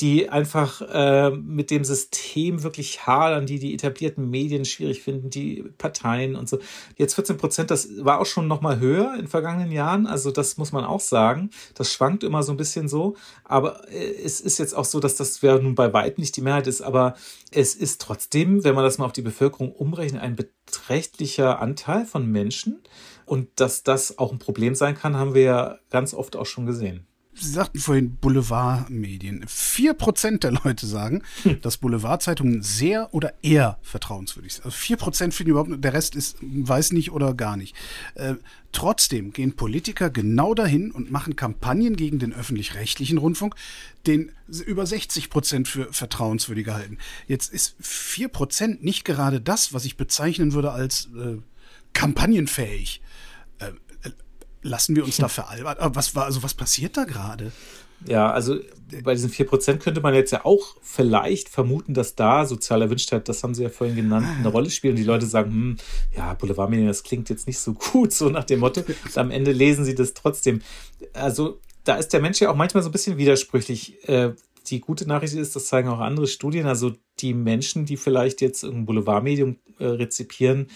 die 0.00 0.28
einfach 0.28 0.82
äh, 0.82 1.30
mit 1.30 1.70
dem 1.70 1.84
System 1.84 2.62
wirklich 2.62 3.06
hadern, 3.06 3.46
die 3.46 3.58
die 3.58 3.74
etablierten 3.74 4.28
Medien 4.28 4.64
schwierig 4.64 5.02
finden, 5.02 5.30
die 5.30 5.64
Parteien 5.78 6.36
und 6.36 6.48
so. 6.48 6.58
Jetzt 6.96 7.14
14 7.14 7.38
Prozent, 7.38 7.70
das 7.70 7.88
war 8.04 8.20
auch 8.20 8.26
schon 8.26 8.46
noch 8.46 8.60
mal 8.60 8.78
höher 8.78 9.14
in 9.18 9.26
vergangenen 9.26 9.72
Jahren. 9.72 10.06
Also 10.06 10.30
das 10.30 10.58
muss 10.58 10.72
man 10.72 10.84
auch 10.84 11.00
sagen. 11.00 11.50
Das 11.74 11.92
schwankt 11.92 12.24
immer 12.24 12.42
so 12.42 12.52
ein 12.52 12.58
bisschen 12.58 12.88
so. 12.88 13.16
Aber 13.44 13.90
es 13.96 14.40
ist 14.40 14.58
jetzt 14.58 14.74
auch 14.74 14.84
so, 14.84 15.00
dass 15.00 15.16
das 15.16 15.40
ja 15.40 15.58
nun 15.58 15.74
bei 15.74 15.92
weitem 15.92 16.22
nicht 16.22 16.36
die 16.36 16.42
Mehrheit 16.42 16.66
ist. 16.66 16.82
Aber 16.82 17.14
es 17.50 17.74
ist 17.74 18.00
trotzdem, 18.00 18.64
wenn 18.64 18.74
man 18.74 18.84
das 18.84 18.98
mal 18.98 19.06
auf 19.06 19.12
die 19.12 19.22
Bevölkerung 19.22 19.72
umrechnet, 19.72 20.22
ein 20.22 20.36
beträchtlicher 20.36 21.60
Anteil 21.60 22.04
von 22.04 22.30
Menschen. 22.30 22.82
Und 23.24 23.48
dass 23.56 23.82
das 23.82 24.18
auch 24.18 24.32
ein 24.32 24.38
Problem 24.38 24.74
sein 24.74 24.96
kann, 24.96 25.16
haben 25.16 25.34
wir 25.34 25.42
ja 25.42 25.78
ganz 25.90 26.14
oft 26.14 26.36
auch 26.36 26.46
schon 26.46 26.66
gesehen. 26.66 27.06
Sie 27.38 27.50
sagten 27.50 27.78
vorhin 27.78 28.16
Boulevardmedien. 28.16 29.44
Vier 29.46 29.92
Prozent 29.92 30.42
der 30.42 30.52
Leute 30.52 30.86
sagen, 30.86 31.22
hm. 31.42 31.60
dass 31.60 31.76
Boulevardzeitungen 31.76 32.62
sehr 32.62 33.12
oder 33.12 33.34
eher 33.42 33.78
vertrauenswürdig 33.82 34.54
sind. 34.54 34.64
Also 34.64 34.76
vier 34.76 34.96
Prozent 34.96 35.34
finden 35.34 35.50
überhaupt, 35.50 35.84
der 35.84 35.92
Rest 35.92 36.16
ist 36.16 36.36
weiß 36.40 36.92
nicht 36.92 37.12
oder 37.12 37.34
gar 37.34 37.56
nicht. 37.56 37.76
Äh, 38.14 38.34
trotzdem 38.72 39.32
gehen 39.32 39.54
Politiker 39.54 40.08
genau 40.08 40.54
dahin 40.54 40.90
und 40.90 41.10
machen 41.10 41.36
Kampagnen 41.36 41.96
gegen 41.96 42.18
den 42.18 42.32
öffentlich-rechtlichen 42.32 43.18
Rundfunk, 43.18 43.54
den 44.06 44.32
über 44.66 44.86
60 44.86 45.28
Prozent 45.28 45.68
für 45.68 45.92
vertrauenswürdig 45.92 46.68
halten. 46.68 46.96
Jetzt 47.26 47.52
ist 47.52 47.76
vier 47.80 48.28
Prozent 48.28 48.82
nicht 48.82 49.04
gerade 49.04 49.40
das, 49.40 49.74
was 49.74 49.84
ich 49.84 49.96
bezeichnen 49.96 50.52
würde 50.54 50.72
als 50.72 51.10
äh, 51.16 51.36
kampagnenfähig 51.92 53.02
lassen 54.66 54.96
wir 54.96 55.04
uns 55.04 55.16
da 55.16 55.28
veralbern? 55.28 55.76
Was 55.94 56.14
war, 56.14 56.24
also 56.24 56.42
was 56.42 56.54
passiert 56.54 56.96
da 56.96 57.04
gerade? 57.04 57.52
Ja, 58.04 58.30
also 58.30 58.58
bei 59.02 59.14
diesen 59.14 59.30
4% 59.30 59.78
könnte 59.78 60.00
man 60.00 60.14
jetzt 60.14 60.30
ja 60.30 60.44
auch 60.44 60.76
vielleicht 60.82 61.48
vermuten, 61.48 61.94
dass 61.94 62.14
da 62.14 62.44
sozial 62.44 62.82
Erwünschtheit, 62.82 63.28
das 63.28 63.42
haben 63.42 63.54
Sie 63.54 63.62
ja 63.62 63.70
vorhin 63.70 63.96
genannt, 63.96 64.26
eine 64.38 64.48
Rolle 64.48 64.70
spielt 64.70 64.92
und 64.92 64.98
die 64.98 65.04
Leute 65.04 65.26
sagen, 65.26 65.50
hm, 65.50 65.76
ja, 66.14 66.34
Boulevardmedien, 66.34 66.86
das 66.86 67.02
klingt 67.02 67.30
jetzt 67.30 67.46
nicht 67.46 67.58
so 67.58 67.72
gut, 67.72 68.12
so 68.12 68.28
nach 68.28 68.44
dem 68.44 68.60
Motto. 68.60 68.82
Und 68.82 69.18
am 69.18 69.30
Ende 69.30 69.52
lesen 69.52 69.84
sie 69.84 69.94
das 69.94 70.12
trotzdem. 70.12 70.60
Also 71.14 71.60
da 71.84 71.96
ist 71.96 72.12
der 72.12 72.20
Mensch 72.20 72.40
ja 72.40 72.50
auch 72.50 72.56
manchmal 72.56 72.82
so 72.82 72.90
ein 72.90 72.92
bisschen 72.92 73.16
widersprüchlich. 73.16 74.06
Äh, 74.08 74.34
die 74.68 74.80
gute 74.80 75.06
Nachricht 75.06 75.34
ist, 75.34 75.56
das 75.56 75.66
zeigen 75.66 75.88
auch 75.88 76.00
andere 76.00 76.26
Studien, 76.26 76.66
also 76.66 76.92
die 77.20 77.34
Menschen, 77.34 77.86
die 77.86 77.96
vielleicht 77.96 78.40
jetzt 78.40 78.64
ein 78.64 78.84
Boulevardmedium 78.84 79.56
äh, 79.78 79.86
rezipieren, 79.86 80.68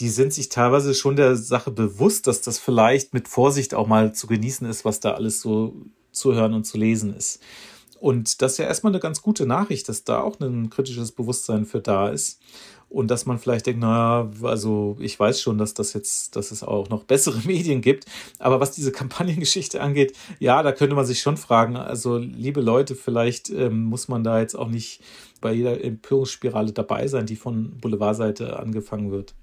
die 0.00 0.08
sind 0.08 0.32
sich 0.32 0.48
teilweise 0.48 0.94
schon 0.94 1.16
der 1.16 1.36
Sache 1.36 1.70
bewusst, 1.70 2.26
dass 2.26 2.40
das 2.40 2.58
vielleicht 2.58 3.14
mit 3.14 3.28
Vorsicht 3.28 3.74
auch 3.74 3.86
mal 3.86 4.14
zu 4.14 4.26
genießen 4.26 4.68
ist, 4.68 4.84
was 4.84 5.00
da 5.00 5.12
alles 5.12 5.40
so 5.40 5.74
zu 6.12 6.34
hören 6.34 6.54
und 6.54 6.64
zu 6.64 6.78
lesen 6.78 7.14
ist. 7.14 7.40
Und 8.00 8.42
das 8.42 8.52
ist 8.52 8.58
ja 8.58 8.66
erstmal 8.66 8.92
eine 8.92 9.00
ganz 9.00 9.22
gute 9.22 9.46
Nachricht, 9.46 9.88
dass 9.88 10.04
da 10.04 10.20
auch 10.20 10.38
ein 10.40 10.68
kritisches 10.68 11.12
Bewusstsein 11.12 11.64
für 11.64 11.80
da 11.80 12.10
ist. 12.10 12.38
Und 12.90 13.10
dass 13.10 13.26
man 13.26 13.38
vielleicht 13.38 13.66
denkt, 13.66 13.80
naja, 13.80 14.30
also 14.42 14.96
ich 15.00 15.18
weiß 15.18 15.40
schon, 15.40 15.58
dass 15.58 15.74
das 15.74 15.94
jetzt, 15.94 16.36
dass 16.36 16.50
es 16.50 16.62
auch 16.62 16.88
noch 16.90 17.04
bessere 17.04 17.38
Medien 17.46 17.80
gibt. 17.80 18.04
Aber 18.38 18.60
was 18.60 18.72
diese 18.72 18.92
Kampagnengeschichte 18.92 19.80
angeht, 19.80 20.14
ja, 20.38 20.62
da 20.62 20.72
könnte 20.72 20.94
man 20.94 21.06
sich 21.06 21.20
schon 21.20 21.36
fragen. 21.36 21.76
Also, 21.76 22.18
liebe 22.18 22.60
Leute, 22.60 22.94
vielleicht 22.94 23.48
ähm, 23.50 23.84
muss 23.84 24.08
man 24.08 24.22
da 24.22 24.38
jetzt 24.38 24.54
auch 24.54 24.68
nicht 24.68 25.00
bei 25.40 25.52
jeder 25.52 25.82
Empörungsspirale 25.82 26.72
dabei 26.72 27.08
sein, 27.08 27.26
die 27.26 27.36
von 27.36 27.78
Boulevardseite 27.80 28.58
angefangen 28.58 29.10
wird 29.10 29.34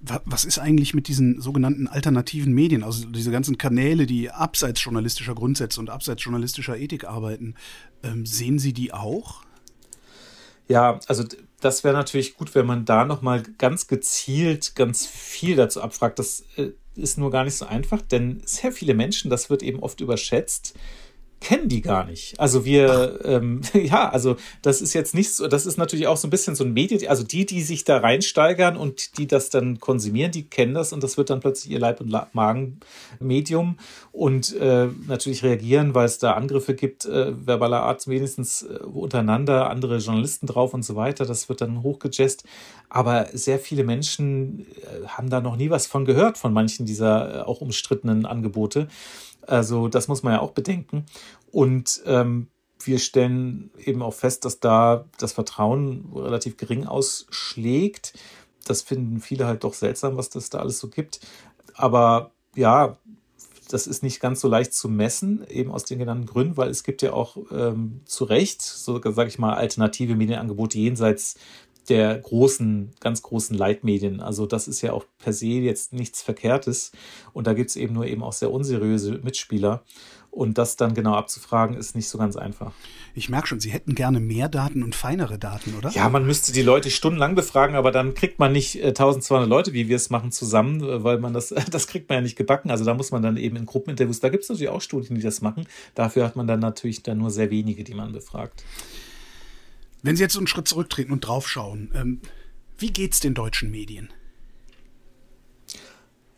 was 0.00 0.44
ist 0.44 0.58
eigentlich 0.58 0.94
mit 0.94 1.08
diesen 1.08 1.40
sogenannten 1.40 1.88
alternativen 1.88 2.52
Medien, 2.52 2.84
also 2.84 3.06
diese 3.08 3.30
ganzen 3.30 3.58
Kanäle, 3.58 4.06
die 4.06 4.30
abseits 4.30 4.82
journalistischer 4.84 5.34
Grundsätze 5.34 5.80
und 5.80 5.90
abseits 5.90 6.22
journalistischer 6.22 6.76
Ethik 6.76 7.04
arbeiten? 7.04 7.54
Ähm, 8.02 8.26
sehen 8.26 8.58
Sie 8.58 8.72
die 8.72 8.92
auch? 8.92 9.42
Ja, 10.68 11.00
also 11.06 11.24
das 11.60 11.84
wäre 11.84 11.94
natürlich 11.94 12.36
gut, 12.36 12.54
wenn 12.54 12.66
man 12.66 12.84
da 12.84 13.04
nochmal 13.04 13.42
ganz 13.58 13.86
gezielt 13.86 14.74
ganz 14.74 15.06
viel 15.06 15.56
dazu 15.56 15.80
abfragt. 15.80 16.18
Das 16.18 16.44
äh, 16.56 16.70
ist 16.94 17.18
nur 17.18 17.30
gar 17.30 17.44
nicht 17.44 17.56
so 17.56 17.66
einfach, 17.66 18.02
denn 18.02 18.42
sehr 18.44 18.72
viele 18.72 18.94
Menschen, 18.94 19.30
das 19.30 19.50
wird 19.50 19.62
eben 19.62 19.80
oft 19.80 20.00
überschätzt, 20.00 20.74
kennen 21.40 21.68
die 21.68 21.82
gar 21.82 22.04
nicht. 22.04 22.38
Also 22.40 22.64
wir, 22.64 23.20
ähm, 23.24 23.60
ja, 23.74 24.08
also 24.08 24.36
das 24.62 24.80
ist 24.80 24.94
jetzt 24.94 25.14
nicht 25.14 25.32
so, 25.34 25.48
das 25.48 25.66
ist 25.66 25.76
natürlich 25.76 26.06
auch 26.06 26.16
so 26.16 26.26
ein 26.26 26.30
bisschen 26.30 26.54
so 26.54 26.64
ein 26.64 26.72
Medien, 26.72 27.06
also 27.08 27.22
die, 27.22 27.46
die 27.46 27.62
sich 27.62 27.84
da 27.84 27.98
reinsteigern 27.98 28.76
und 28.76 29.18
die 29.18 29.26
das 29.26 29.50
dann 29.50 29.78
konsumieren, 29.78 30.32
die 30.32 30.48
kennen 30.48 30.74
das 30.74 30.92
und 30.92 31.02
das 31.02 31.16
wird 31.16 31.30
dann 31.30 31.40
plötzlich 31.40 31.72
ihr 31.72 31.78
Leib- 31.78 32.00
und 32.00 32.14
Magenmedium 32.32 33.78
und 34.12 34.56
äh, 34.56 34.88
natürlich 35.06 35.42
reagieren, 35.42 35.94
weil 35.94 36.06
es 36.06 36.18
da 36.18 36.32
Angriffe 36.32 36.74
gibt, 36.74 37.04
äh, 37.04 37.32
verbaler 37.46 37.82
Art, 37.82 38.06
wenigstens 38.08 38.62
äh, 38.62 38.78
untereinander, 38.84 39.70
andere 39.70 39.98
Journalisten 39.98 40.46
drauf 40.46 40.74
und 40.74 40.84
so 40.84 40.96
weiter. 40.96 41.26
Das 41.26 41.48
wird 41.48 41.60
dann 41.60 41.82
hochgejazzt. 41.82 42.44
Aber 42.88 43.26
sehr 43.32 43.58
viele 43.58 43.84
Menschen 43.84 44.60
äh, 44.60 45.06
haben 45.06 45.28
da 45.28 45.40
noch 45.40 45.56
nie 45.56 45.70
was 45.70 45.86
von 45.86 46.04
gehört, 46.04 46.38
von 46.38 46.52
manchen 46.52 46.86
dieser 46.86 47.40
äh, 47.40 47.42
auch 47.42 47.60
umstrittenen 47.60 48.26
Angebote. 48.26 48.88
Also 49.46 49.88
das 49.88 50.08
muss 50.08 50.22
man 50.22 50.34
ja 50.34 50.40
auch 50.40 50.52
bedenken. 50.52 51.06
Und 51.52 52.02
ähm, 52.06 52.48
wir 52.84 52.98
stellen 52.98 53.70
eben 53.78 54.02
auch 54.02 54.14
fest, 54.14 54.44
dass 54.44 54.60
da 54.60 55.06
das 55.18 55.32
Vertrauen 55.32 56.12
relativ 56.14 56.56
gering 56.56 56.86
ausschlägt. 56.86 58.14
Das 58.64 58.82
finden 58.82 59.20
viele 59.20 59.46
halt 59.46 59.64
doch 59.64 59.74
seltsam, 59.74 60.16
was 60.16 60.30
das 60.30 60.50
da 60.50 60.58
alles 60.58 60.78
so 60.78 60.88
gibt. 60.88 61.20
Aber 61.74 62.30
ja, 62.54 62.96
das 63.68 63.86
ist 63.86 64.02
nicht 64.02 64.20
ganz 64.20 64.40
so 64.40 64.48
leicht 64.48 64.72
zu 64.74 64.88
messen, 64.88 65.44
eben 65.48 65.72
aus 65.72 65.84
den 65.84 65.98
genannten 65.98 66.26
Gründen, 66.26 66.56
weil 66.56 66.70
es 66.70 66.84
gibt 66.84 67.02
ja 67.02 67.12
auch 67.12 67.36
ähm, 67.50 68.00
zu 68.04 68.24
Recht, 68.24 68.62
so 68.62 69.00
sage 69.02 69.28
ich 69.28 69.38
mal, 69.38 69.54
alternative 69.54 70.14
Medienangebote 70.14 70.78
jenseits 70.78 71.36
der 71.90 72.18
großen, 72.18 72.92
ganz 73.00 73.22
großen 73.22 73.56
Leitmedien. 73.56 74.20
Also 74.20 74.46
das 74.46 74.68
ist 74.68 74.82
ja 74.82 74.92
auch 74.92 75.04
per 75.18 75.32
se 75.32 75.46
jetzt 75.46 75.92
nichts 75.92 76.22
Verkehrtes. 76.22 76.92
Und 77.32 77.46
da 77.46 77.54
gibt 77.54 77.70
es 77.70 77.76
eben 77.76 77.94
nur 77.94 78.06
eben 78.06 78.22
auch 78.22 78.32
sehr 78.32 78.50
unseriöse 78.50 79.18
Mitspieler. 79.22 79.82
Und 80.36 80.58
das 80.58 80.76
dann 80.76 80.92
genau 80.92 81.14
abzufragen, 81.14 81.78
ist 81.78 81.96
nicht 81.96 82.10
so 82.10 82.18
ganz 82.18 82.36
einfach. 82.36 82.72
Ich 83.14 83.30
merke 83.30 83.46
schon, 83.46 83.58
Sie 83.58 83.70
hätten 83.70 83.94
gerne 83.94 84.20
mehr 84.20 84.50
Daten 84.50 84.82
und 84.82 84.94
feinere 84.94 85.38
Daten, 85.38 85.74
oder? 85.78 85.88
Ja, 85.92 86.10
man 86.10 86.26
müsste 86.26 86.52
die 86.52 86.60
Leute 86.60 86.90
stundenlang 86.90 87.34
befragen, 87.34 87.74
aber 87.74 87.90
dann 87.90 88.12
kriegt 88.12 88.38
man 88.38 88.52
nicht 88.52 88.76
äh, 88.76 88.88
1200 88.88 89.48
Leute, 89.48 89.72
wie 89.72 89.88
wir 89.88 89.96
es 89.96 90.10
machen, 90.10 90.32
zusammen, 90.32 90.82
äh, 90.82 91.02
weil 91.02 91.20
man 91.20 91.32
das, 91.32 91.54
das 91.70 91.86
kriegt 91.86 92.10
man 92.10 92.16
ja 92.16 92.20
nicht 92.20 92.36
gebacken. 92.36 92.70
Also 92.70 92.84
da 92.84 92.92
muss 92.92 93.12
man 93.12 93.22
dann 93.22 93.38
eben 93.38 93.56
in 93.56 93.64
Gruppeninterviews, 93.64 94.20
da 94.20 94.28
gibt 94.28 94.42
es 94.42 94.50
natürlich 94.50 94.68
auch 94.68 94.82
Studien, 94.82 95.16
die 95.16 95.22
das 95.22 95.40
machen. 95.40 95.66
Dafür 95.94 96.26
hat 96.26 96.36
man 96.36 96.46
dann 96.46 96.60
natürlich 96.60 97.02
dann 97.02 97.16
nur 97.16 97.30
sehr 97.30 97.50
wenige, 97.50 97.82
die 97.82 97.94
man 97.94 98.12
befragt. 98.12 98.62
Wenn 100.06 100.14
Sie 100.14 100.22
jetzt 100.22 100.36
einen 100.36 100.46
Schritt 100.46 100.68
zurücktreten 100.68 101.10
und 101.10 101.26
draufschauen, 101.26 101.90
ähm, 101.92 102.20
wie 102.78 102.92
geht's 102.92 103.18
den 103.18 103.34
deutschen 103.34 103.72
Medien? 103.72 104.12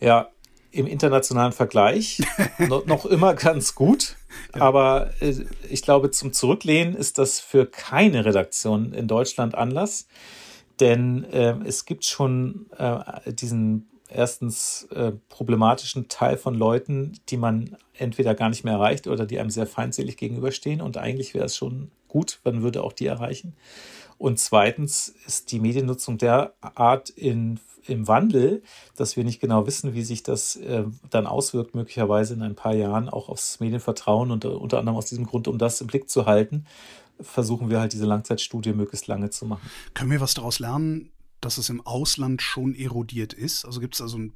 Ja, 0.01 0.31
im 0.71 0.87
internationalen 0.87 1.53
Vergleich 1.53 2.23
no, 2.59 2.83
noch 2.87 3.05
immer 3.05 3.35
ganz 3.35 3.75
gut. 3.75 4.17
Ja. 4.55 4.63
Aber 4.63 5.11
äh, 5.21 5.35
ich 5.69 5.83
glaube, 5.83 6.11
zum 6.11 6.33
Zurücklehnen 6.33 6.95
ist 6.95 7.19
das 7.19 7.41
für 7.41 7.67
keine 7.67 8.25
Redaktion 8.25 8.95
in 8.95 9.07
Deutschland 9.07 9.55
Anlass. 9.55 10.09
Denn 10.81 11.25
äh, 11.25 11.55
es 11.67 11.85
gibt 11.85 12.07
schon 12.07 12.71
äh, 12.79 13.33
diesen 13.35 13.91
erstens 14.09 14.89
äh, 14.95 15.13
problematischen 15.29 16.09
Teil 16.09 16.39
von 16.39 16.55
Leuten, 16.55 17.21
die 17.29 17.37
man 17.37 17.77
entweder 17.93 18.35
gar 18.35 18.49
nicht 18.49 18.65
mehr 18.65 18.73
erreicht 18.73 19.07
oder 19.09 19.27
die 19.27 19.39
einem 19.39 19.51
sehr 19.51 19.67
feindselig 19.67 20.17
gegenüberstehen. 20.17 20.81
Und 20.81 20.97
eigentlich 20.97 21.35
wäre 21.35 21.45
es 21.45 21.55
schon 21.55 21.91
gut, 22.09 22.41
man 22.45 22.63
würde 22.63 22.83
auch 22.83 22.93
die 22.93 23.07
erreichen. 23.07 23.55
Und 24.19 24.41
zweitens 24.41 25.15
ist 25.27 25.53
die 25.53 25.61
Mediennutzung 25.61 26.19
derart 26.19 27.11
in, 27.11 27.61
im 27.87 28.09
Wandel, 28.09 28.63
dass 28.97 29.17
wir 29.17 29.23
nicht 29.23 29.41
genau 29.41 29.67
wissen, 29.67 29.95
wie 29.95 30.03
sich 30.03 30.25
das 30.25 30.57
äh, 30.57 30.85
dann 31.09 31.27
auswirkt, 31.27 31.75
möglicherweise 31.75 32.35
in 32.35 32.43
ein 32.43 32.57
paar 32.57 32.75
Jahren 32.75 33.09
auch 33.09 33.29
aufs 33.29 33.61
Medienvertrauen 33.61 34.33
und 34.33 34.45
uh, 34.45 34.51
unter 34.51 34.81
anderem 34.81 34.99
aus 34.99 35.07
diesem 35.07 35.25
Grund, 35.25 35.47
um 35.47 35.59
das 35.59 35.81
im 35.81 35.87
Blick 35.87 36.11
zu 36.11 36.27
halten, 36.27 36.67
versuchen 37.21 37.71
wir 37.71 37.81
halt 37.81 37.93
diese 37.93 38.07
Langzeitstudie 38.07 38.73
möglichst 38.73 39.07
lange 39.07 39.31
zu 39.31 39.47
machen. 39.47 39.71
Können 39.95 40.11
wir 40.11 40.21
was 40.21 40.35
daraus 40.35 40.59
lernen, 40.59 41.11
dass 41.41 41.59
es 41.59 41.69
im 41.69 41.81
Ausland 41.87 42.43
schon 42.43 42.75
erodiert 42.75 43.33
ist? 43.33 43.65
Also 43.65 43.81
gibt 43.81 43.95
es 43.95 44.01
also 44.01 44.19
ein 44.19 44.33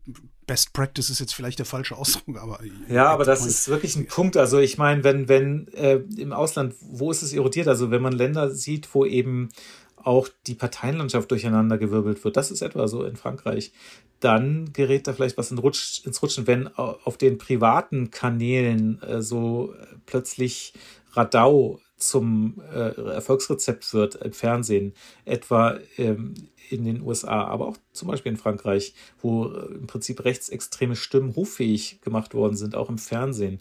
Best 0.47 0.73
Practice 0.73 1.09
ist 1.09 1.21
jetzt 1.21 1.35
vielleicht 1.35 1.59
der 1.59 1.67
falsche 1.67 1.97
Ausdruck, 1.97 2.37
aber 2.39 2.61
ja, 2.89 3.07
aber 3.07 3.25
das 3.25 3.47
ist 3.47 3.69
wirklich 3.69 3.97
ein 3.97 4.07
Punkt. 4.07 4.37
Also 4.37 4.59
ich 4.59 4.77
meine, 4.77 5.05
wenn 5.05 5.29
wenn 5.29 5.69
äh, 5.69 6.01
im 6.17 6.33
Ausland, 6.33 6.75
wo 6.81 7.11
ist 7.11 7.23
es 7.23 7.33
erodiert? 7.33 7.69
Also 7.69 7.91
wenn 7.91 8.03
man 8.03 8.13
Länder 8.13 8.51
sieht, 8.51 8.93
wo 8.95 9.05
eben 9.05 9.51
auch 9.97 10.29
die 10.47 10.55
Parteienlandschaft 10.55 11.31
durcheinander 11.31 11.79
gewirbelt 11.79 12.25
wird, 12.25 12.37
das 12.37 12.51
ist 12.51 12.61
etwa 12.61 12.89
so 12.89 13.05
in 13.05 13.17
Frankreich, 13.17 13.73
dann 14.21 14.73
gerät 14.73 15.07
da 15.07 15.13
vielleicht 15.13 15.39
was 15.39 15.51
in 15.51 15.59
Rutsch, 15.59 16.05
ins 16.05 16.23
Rutschen, 16.23 16.47
wenn 16.47 16.69
auf 16.69 17.17
den 17.19 17.39
privaten 17.39 18.11
Kanälen 18.11 19.01
äh, 19.03 19.23
so 19.23 19.75
plötzlich 20.07 20.75
Radau 21.13 21.81
zum 22.03 22.61
äh, 22.73 22.91
Erfolgsrezept 23.13 23.93
wird 23.95 24.17
im 24.17 24.33
Fernsehen, 24.33 24.95
etwa 25.25 25.79
ähm, 25.97 26.35
in 26.71 26.85
den 26.85 27.03
USA, 27.03 27.45
aber 27.45 27.69
auch 27.69 27.77
zum 27.93 28.09
Beispiel 28.09 28.33
in 28.33 28.39
Frankreich, 28.39 28.95
wo 29.21 29.47
äh, 29.47 29.75
im 29.75 29.87
Prinzip 29.87 30.25
rechtsextreme 30.25 30.97
Stimmen 30.97 31.37
hoffähig 31.37 32.01
gemacht 32.03 32.35
worden 32.35 32.57
sind, 32.57 32.75
auch 32.75 32.89
im 32.89 32.99
Fernsehen, 32.99 33.61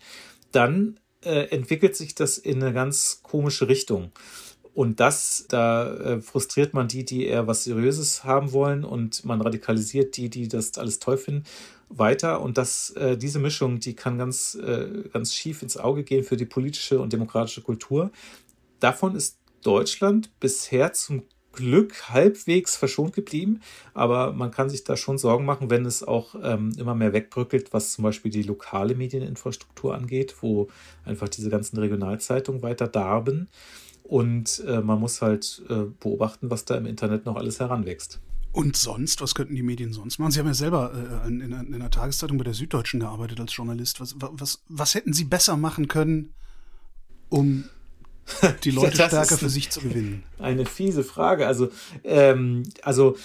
dann 0.51 0.99
äh, 1.23 1.49
entwickelt 1.49 1.95
sich 1.95 2.15
das 2.15 2.37
in 2.37 2.61
eine 2.61 2.73
ganz 2.73 3.21
komische 3.23 3.67
Richtung. 3.67 4.11
Und 4.73 4.99
das, 4.99 5.45
da 5.49 5.93
äh, 5.95 6.21
frustriert 6.21 6.73
man 6.73 6.87
die, 6.87 7.03
die 7.03 7.25
eher 7.25 7.45
was 7.45 7.65
Seriöses 7.65 8.23
haben 8.23 8.53
wollen 8.53 8.85
und 8.85 9.25
man 9.25 9.41
radikalisiert 9.41 10.15
die, 10.15 10.29
die 10.29 10.47
das 10.47 10.77
alles 10.77 10.99
toll 10.99 11.17
finden, 11.17 11.43
weiter. 11.89 12.41
Und 12.41 12.57
das, 12.57 12.91
äh, 12.91 13.17
diese 13.17 13.39
Mischung, 13.39 13.79
die 13.79 13.95
kann 13.95 14.17
ganz, 14.17 14.55
äh, 14.55 15.09
ganz 15.11 15.33
schief 15.33 15.61
ins 15.61 15.75
Auge 15.75 16.03
gehen 16.03 16.23
für 16.23 16.37
die 16.37 16.45
politische 16.45 17.01
und 17.01 17.11
demokratische 17.11 17.61
Kultur. 17.61 18.11
Davon 18.79 19.15
ist 19.15 19.39
Deutschland 19.61 20.31
bisher 20.39 20.93
zum 20.93 21.23
Glück 21.53 22.09
halbwegs 22.09 22.77
verschont 22.77 23.13
geblieben, 23.13 23.59
aber 23.93 24.31
man 24.31 24.51
kann 24.51 24.69
sich 24.69 24.85
da 24.85 24.95
schon 24.95 25.17
Sorgen 25.17 25.43
machen, 25.43 25.69
wenn 25.69 25.85
es 25.85 26.01
auch 26.01 26.35
ähm, 26.41 26.71
immer 26.77 26.95
mehr 26.95 27.11
wegbröckelt, 27.11 27.73
was 27.73 27.91
zum 27.91 28.03
Beispiel 28.03 28.31
die 28.31 28.43
lokale 28.43 28.95
Medieninfrastruktur 28.95 29.93
angeht, 29.93 30.35
wo 30.41 30.69
einfach 31.03 31.27
diese 31.27 31.49
ganzen 31.49 31.77
Regionalzeitungen 31.77 32.61
weiter 32.61 32.87
darben. 32.87 33.49
Und 34.11 34.61
äh, 34.67 34.81
man 34.81 34.99
muss 34.99 35.21
halt 35.21 35.63
äh, 35.69 35.85
beobachten, 36.01 36.51
was 36.51 36.65
da 36.65 36.75
im 36.75 36.85
Internet 36.85 37.25
noch 37.25 37.37
alles 37.37 37.61
heranwächst. 37.61 38.19
Und 38.51 38.75
sonst, 38.75 39.21
was 39.21 39.35
könnten 39.35 39.55
die 39.55 39.63
Medien 39.63 39.93
sonst 39.93 40.19
machen? 40.19 40.31
Sie 40.31 40.39
haben 40.39 40.47
ja 40.47 40.53
selber 40.53 40.91
äh, 41.23 41.27
in, 41.29 41.39
in, 41.39 41.53
in, 41.53 41.79
der 41.79 41.89
Tageszeitung 41.89 42.37
bei 42.37 42.43
der 42.43 42.53
Süddeutschen 42.53 42.99
gearbeitet 42.99 43.39
als 43.39 43.55
Journalist. 43.55 44.01
Was, 44.01 44.17
was, 44.19 44.63
was 44.67 44.95
hätten 44.95 45.13
Sie 45.13 45.23
besser 45.23 45.55
machen 45.55 45.87
können, 45.87 46.33
um 47.29 47.63
die 48.65 48.71
Leute 48.71 48.95
stärker 48.95 49.37
für 49.37 49.49
sich 49.49 49.69
zu 49.69 49.79
gewinnen? 49.79 50.23
Eine 50.39 50.65
fiese 50.65 51.05
Frage. 51.05 51.47
Also, 51.47 51.69
ähm, 52.03 52.63
also 52.81 53.15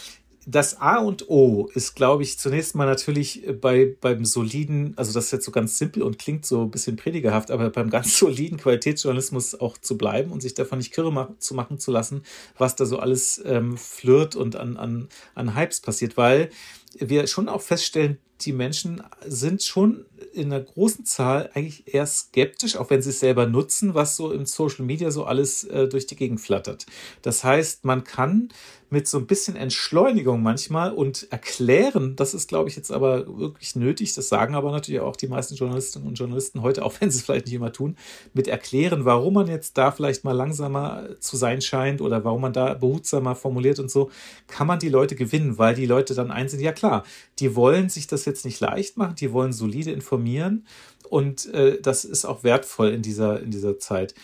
das 0.49 0.81
A 0.81 0.99
und 0.99 1.29
O 1.29 1.69
ist, 1.75 1.97
glaube 1.97 2.23
ich, 2.23 2.39
zunächst 2.39 2.77
mal 2.77 2.87
natürlich 2.87 3.45
bei, 3.61 3.97
beim 4.01 4.25
soliden, 4.25 4.95
also 4.97 5.13
das 5.13 5.27
ist 5.27 5.33
jetzt 5.33 5.45
so 5.45 5.51
ganz 5.51 5.77
simpel 5.77 6.05
und 6.05 6.21
klingt 6.21 6.47
so 6.47 6.63
ein 6.63 6.71
bisschen 6.71 6.95
predigerhaft, 6.95 7.51
aber 7.51 7.69
beim 7.71 7.91
ganz 7.91 8.17
soliden 8.19 8.57
Qualitätsjournalismus 8.57 9.61
auch 9.61 9.77
zu 9.77 9.99
bleiben 9.99 10.31
und 10.31 10.43
sich 10.43 10.55
davon 10.55 10.79
nicht 10.79 10.95
kirre 10.95 11.13
ma 11.13 11.35
zu 11.41 11.55
machen 11.55 11.81
zu 11.81 11.91
lassen, 11.91 12.23
was 12.57 12.77
da 12.77 12.87
so 12.87 13.01
alles 13.01 13.43
ähm, 13.45 13.77
flirt 13.77 14.37
und 14.37 14.55
an, 14.55 14.77
an, 14.77 15.09
an 15.35 15.57
Hypes 15.57 15.81
passiert, 15.81 16.17
weil 16.17 16.51
wir 16.95 17.27
schon 17.27 17.49
auch 17.49 17.61
feststellen, 17.61 18.19
die 18.43 18.53
Menschen 18.53 19.03
sind 19.27 19.63
schon 19.63 20.05
in 20.33 20.53
einer 20.53 20.63
großen 20.63 21.05
Zahl 21.07 21.51
eigentlich 21.55 21.93
eher 21.93 22.07
skeptisch, 22.07 22.77
auch 22.77 22.91
wenn 22.91 23.01
sie 23.01 23.11
es 23.11 23.21
selber 23.21 23.47
nutzen, 23.47 23.95
was 23.95 24.17
so 24.17 24.31
im 24.31 24.45
Social 24.45 24.85
Media 24.85 25.11
so 25.11 25.25
alles 25.25 25.65
äh, 25.65 25.89
durch 25.89 26.07
die 26.07 26.17
Gegend 26.17 26.41
flattert. 26.41 26.87
Das 27.23 27.45
heißt, 27.45 27.85
man 27.85 28.05
kann 28.05 28.51
mit 28.88 29.09
so 29.09 29.18
ein 29.18 29.27
bisschen 29.27 29.57
Entschleunigung 29.57 30.42
manchmal 30.42 30.92
und 30.92 31.27
erklären, 31.31 32.14
das 32.14 32.35
ist, 32.35 32.49
glaube 32.49 32.68
ich, 32.68 32.77
jetzt 32.77 32.92
aber 32.92 33.27
wirklich 33.38 33.75
nötig, 33.75 34.14
das 34.14 34.29
sagen 34.29 34.55
aber 34.55 34.70
natürlich 34.70 35.01
auch 35.01 35.16
die 35.16 35.27
meisten 35.27 35.57
Journalistinnen 35.57 36.07
und 36.07 36.18
Journalisten 36.18 36.62
heute, 36.62 36.85
auch 36.85 36.94
wenn 37.01 37.11
sie 37.11 37.18
es 37.18 37.25
vielleicht 37.25 37.46
nicht 37.46 37.55
immer 37.55 37.72
tun, 37.72 37.96
mit 38.33 38.46
erklären, 38.46 39.05
warum 39.05 39.35
man 39.35 39.49
jetzt 39.49 39.77
da 39.77 39.90
vielleicht 39.90 40.25
mal 40.25 40.33
langsamer 40.33 41.09
zu 41.18 41.37
sein 41.37 41.61
scheint 41.61 42.01
oder 42.01 42.25
warum 42.25 42.42
man 42.42 42.53
da 42.53 42.75
behutsamer 42.75 43.35
formuliert 43.35 43.81
und 43.81 43.90
so, 43.90 44.11
kann 44.46 44.66
man 44.66 44.79
die 44.79 44.88
Leute 44.88 45.16
gewinnen, 45.16 45.59
weil 45.59 45.75
die 45.75 45.87
Leute 45.87 46.14
dann 46.14 46.31
einsehen, 46.31 46.62
ja 46.62 46.72
klar, 46.72 47.05
die 47.40 47.57
wollen 47.57 47.88
sich 47.88 48.07
das 48.07 48.25
jetzt 48.25 48.44
nicht 48.44 48.61
leicht 48.61 48.96
machen, 48.96 49.16
die 49.16 49.33
wollen 49.33 49.53
solide 49.53 49.90
informieren 49.90 50.64
und 51.09 51.53
äh, 51.55 51.81
das 51.81 52.05
ist 52.05 52.25
auch 52.25 52.44
wertvoll 52.44 52.90
in 52.90 53.03
dieser, 53.03 53.40
in 53.40 53.51
dieser 53.51 53.79
Zeit. 53.79 54.14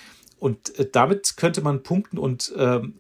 Und 0.43 0.77
äh, 0.77 0.89
damit 0.91 1.37
könnte 1.37 1.61
man 1.63 1.85
punkten 1.85 2.19
und, 2.19 2.53
ähm, 2.57 2.95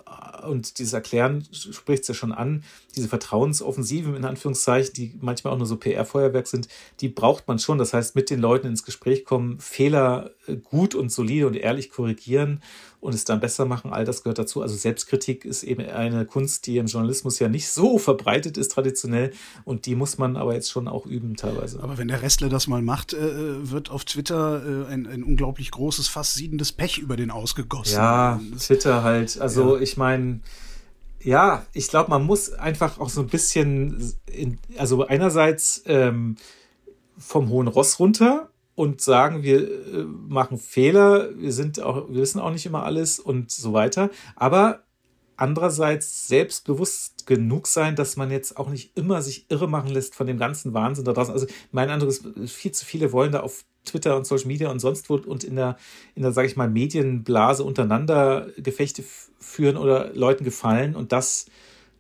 und 0.46 0.78
dieses 0.78 0.92
Erklären 0.92 1.44
spricht 1.50 2.02
es 2.02 2.09
ja 2.09 2.14
schon 2.14 2.31
an, 2.31 2.62
diese 2.94 3.09
Vertrauensoffensiven 3.09 4.14
in 4.14 4.24
Anführungszeichen, 4.24 4.94
die 4.94 5.18
manchmal 5.20 5.52
auch 5.52 5.59
nur 5.59 5.66
so 5.66 5.76
PR-Feuerwerk 5.76 6.46
sind, 6.46 6.68
die 7.00 7.09
braucht 7.09 7.48
man 7.48 7.59
schon. 7.59 7.78
Das 7.78 7.94
heißt, 7.94 8.14
mit 8.14 8.31
den 8.31 8.38
Leuten 8.38 8.68
ins 8.68 8.85
Gespräch 8.85 9.24
kommen, 9.24 9.59
Fehler 9.59 10.31
äh, 10.46 10.55
gut 10.55 10.94
und 10.94 11.11
solide 11.11 11.48
und 11.48 11.57
ehrlich 11.57 11.90
korrigieren 11.90 12.62
und 13.03 13.15
es 13.15 13.25
dann 13.25 13.41
besser 13.41 13.65
machen, 13.65 13.93
all 13.93 14.05
das 14.05 14.23
gehört 14.23 14.38
dazu. 14.38 14.62
Also 14.62 14.77
Selbstkritik 14.77 15.45
ist 15.45 15.65
eben 15.65 15.85
eine 15.85 16.25
Kunst, 16.25 16.69
die 16.69 16.79
im 16.79 16.87
Journalismus 16.87 17.41
ja 17.41 17.49
nicht 17.49 17.69
so 17.69 17.99
verbreitet 17.99 18.57
ist 18.57 18.71
traditionell 18.71 19.33
und 19.65 19.87
die 19.87 19.97
muss 19.97 20.19
man 20.19 20.37
aber 20.37 20.55
jetzt 20.55 20.71
schon 20.71 20.87
auch 20.87 21.05
üben 21.05 21.35
teilweise. 21.35 21.83
Aber 21.83 21.99
wenn 21.99 22.07
der 22.07 22.23
Restler 22.23 22.49
das 22.49 22.69
mal 22.69 22.81
macht, 22.81 23.12
äh, 23.12 23.69
wird 23.69 23.91
auf 23.91 24.05
Twitter 24.05 24.87
äh, 24.88 24.93
ein, 24.93 25.09
ein 25.09 25.25
unglaublich 25.25 25.73
großes, 25.73 26.07
fast 26.07 26.35
siedendes 26.35 26.71
Pech 26.71 26.99
über 26.99 27.17
den 27.17 27.33
ausgegossen. 27.33 27.97
Ja, 27.97 28.41
Twitter 28.57 29.03
halt. 29.03 29.41
Also 29.41 29.75
ja. 29.75 29.83
ich 29.83 29.97
meine, 29.97 30.38
ja, 31.21 31.67
ich 31.73 31.88
glaube, 31.88 32.09
man 32.09 32.23
muss 32.23 32.53
einfach 32.53 33.01
auch 33.01 33.09
so 33.09 33.21
ein 33.21 33.27
bisschen, 33.27 34.15
in, 34.31 34.59
also 34.79 35.05
einerseits 35.05 35.83
ähm, 35.87 36.37
vom 37.19 37.49
hohen 37.49 37.67
Ross 37.67 37.99
runter 37.99 38.52
und 38.75 39.01
sagen, 39.01 39.43
wir 39.43 39.61
äh, 39.61 40.05
machen 40.05 40.59
Fehler, 40.59 41.31
wir 41.39 41.53
sind 41.53 41.81
auch, 41.81 42.09
wir 42.09 42.23
wissen 42.23 42.41
auch 42.41 42.53
nicht 42.53 42.67
immer 42.67 42.85
alles 42.85 43.19
und 43.19 43.51
so 43.51 43.73
weiter. 43.73 44.11
Aber 44.37 44.85
andererseits 45.37 46.29
selbstbewusst 46.29 47.27
genug 47.27 47.67
sein, 47.67 47.97
dass 47.97 48.17
man 48.17 48.31
jetzt 48.31 48.57
auch 48.57 48.71
nicht 48.71 48.97
immer 48.97 49.23
sich 49.23 49.47
irre 49.51 49.69
machen 49.69 49.91
lässt 49.91 50.15
von 50.15 50.27
dem 50.27 50.39
ganzen 50.39 50.73
Wahnsinn 50.73 51.05
da 51.05 51.13
draußen. 51.13 51.33
Also 51.33 51.47
mein 51.71 51.91
Eindruck 51.91 52.11
ist, 52.11 52.25
viel 52.47 52.73
zu 52.73 52.85
viele 52.85 53.13
wollen 53.13 53.33
da 53.33 53.41
auf 53.41 53.65
Twitter 53.85 54.17
und 54.17 54.27
Social 54.27 54.47
Media 54.47 54.71
und 54.71 54.79
sonst 54.79 55.11
wo 55.11 55.17
und 55.17 55.45
in 55.45 55.57
der, 55.57 55.77
in 56.15 56.23
der, 56.23 56.33
sage 56.33 56.47
ich 56.47 56.57
mal, 56.57 56.71
Medienblase 56.71 57.65
untereinander 57.65 58.49
Gefechte 58.57 59.03
führen 59.41 59.77
oder 59.77 60.15
Leuten 60.15 60.45
gefallen 60.45 60.95
und 60.95 61.13
das, 61.13 61.47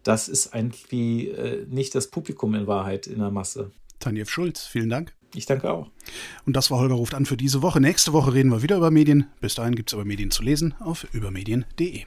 das 0.04 0.28
ist 0.28 0.54
eigentlich 0.54 1.36
äh, 1.36 1.66
nicht 1.68 1.94
das 1.94 2.08
Publikum 2.08 2.54
in 2.54 2.66
Wahrheit 2.66 3.06
in 3.06 3.18
der 3.18 3.30
Masse. 3.30 3.72
Tanjev 3.98 4.30
Schulz, 4.30 4.64
vielen 4.64 4.88
Dank. 4.88 5.14
Ich 5.34 5.46
danke 5.46 5.70
auch. 5.70 5.88
Und 6.44 6.56
das 6.56 6.70
war 6.70 6.78
Holger 6.78 6.94
ruft 6.94 7.14
an 7.14 7.26
für 7.26 7.36
diese 7.36 7.62
Woche. 7.62 7.80
Nächste 7.80 8.12
Woche 8.12 8.34
reden 8.34 8.50
wir 8.50 8.62
wieder 8.62 8.76
über 8.76 8.90
Medien. 8.90 9.26
Bis 9.40 9.54
dahin 9.54 9.74
gibt 9.74 9.90
es 9.90 9.94
aber 9.94 10.04
Medien 10.04 10.30
zu 10.30 10.42
lesen 10.42 10.74
auf 10.80 11.06
übermedien.de. 11.12 12.04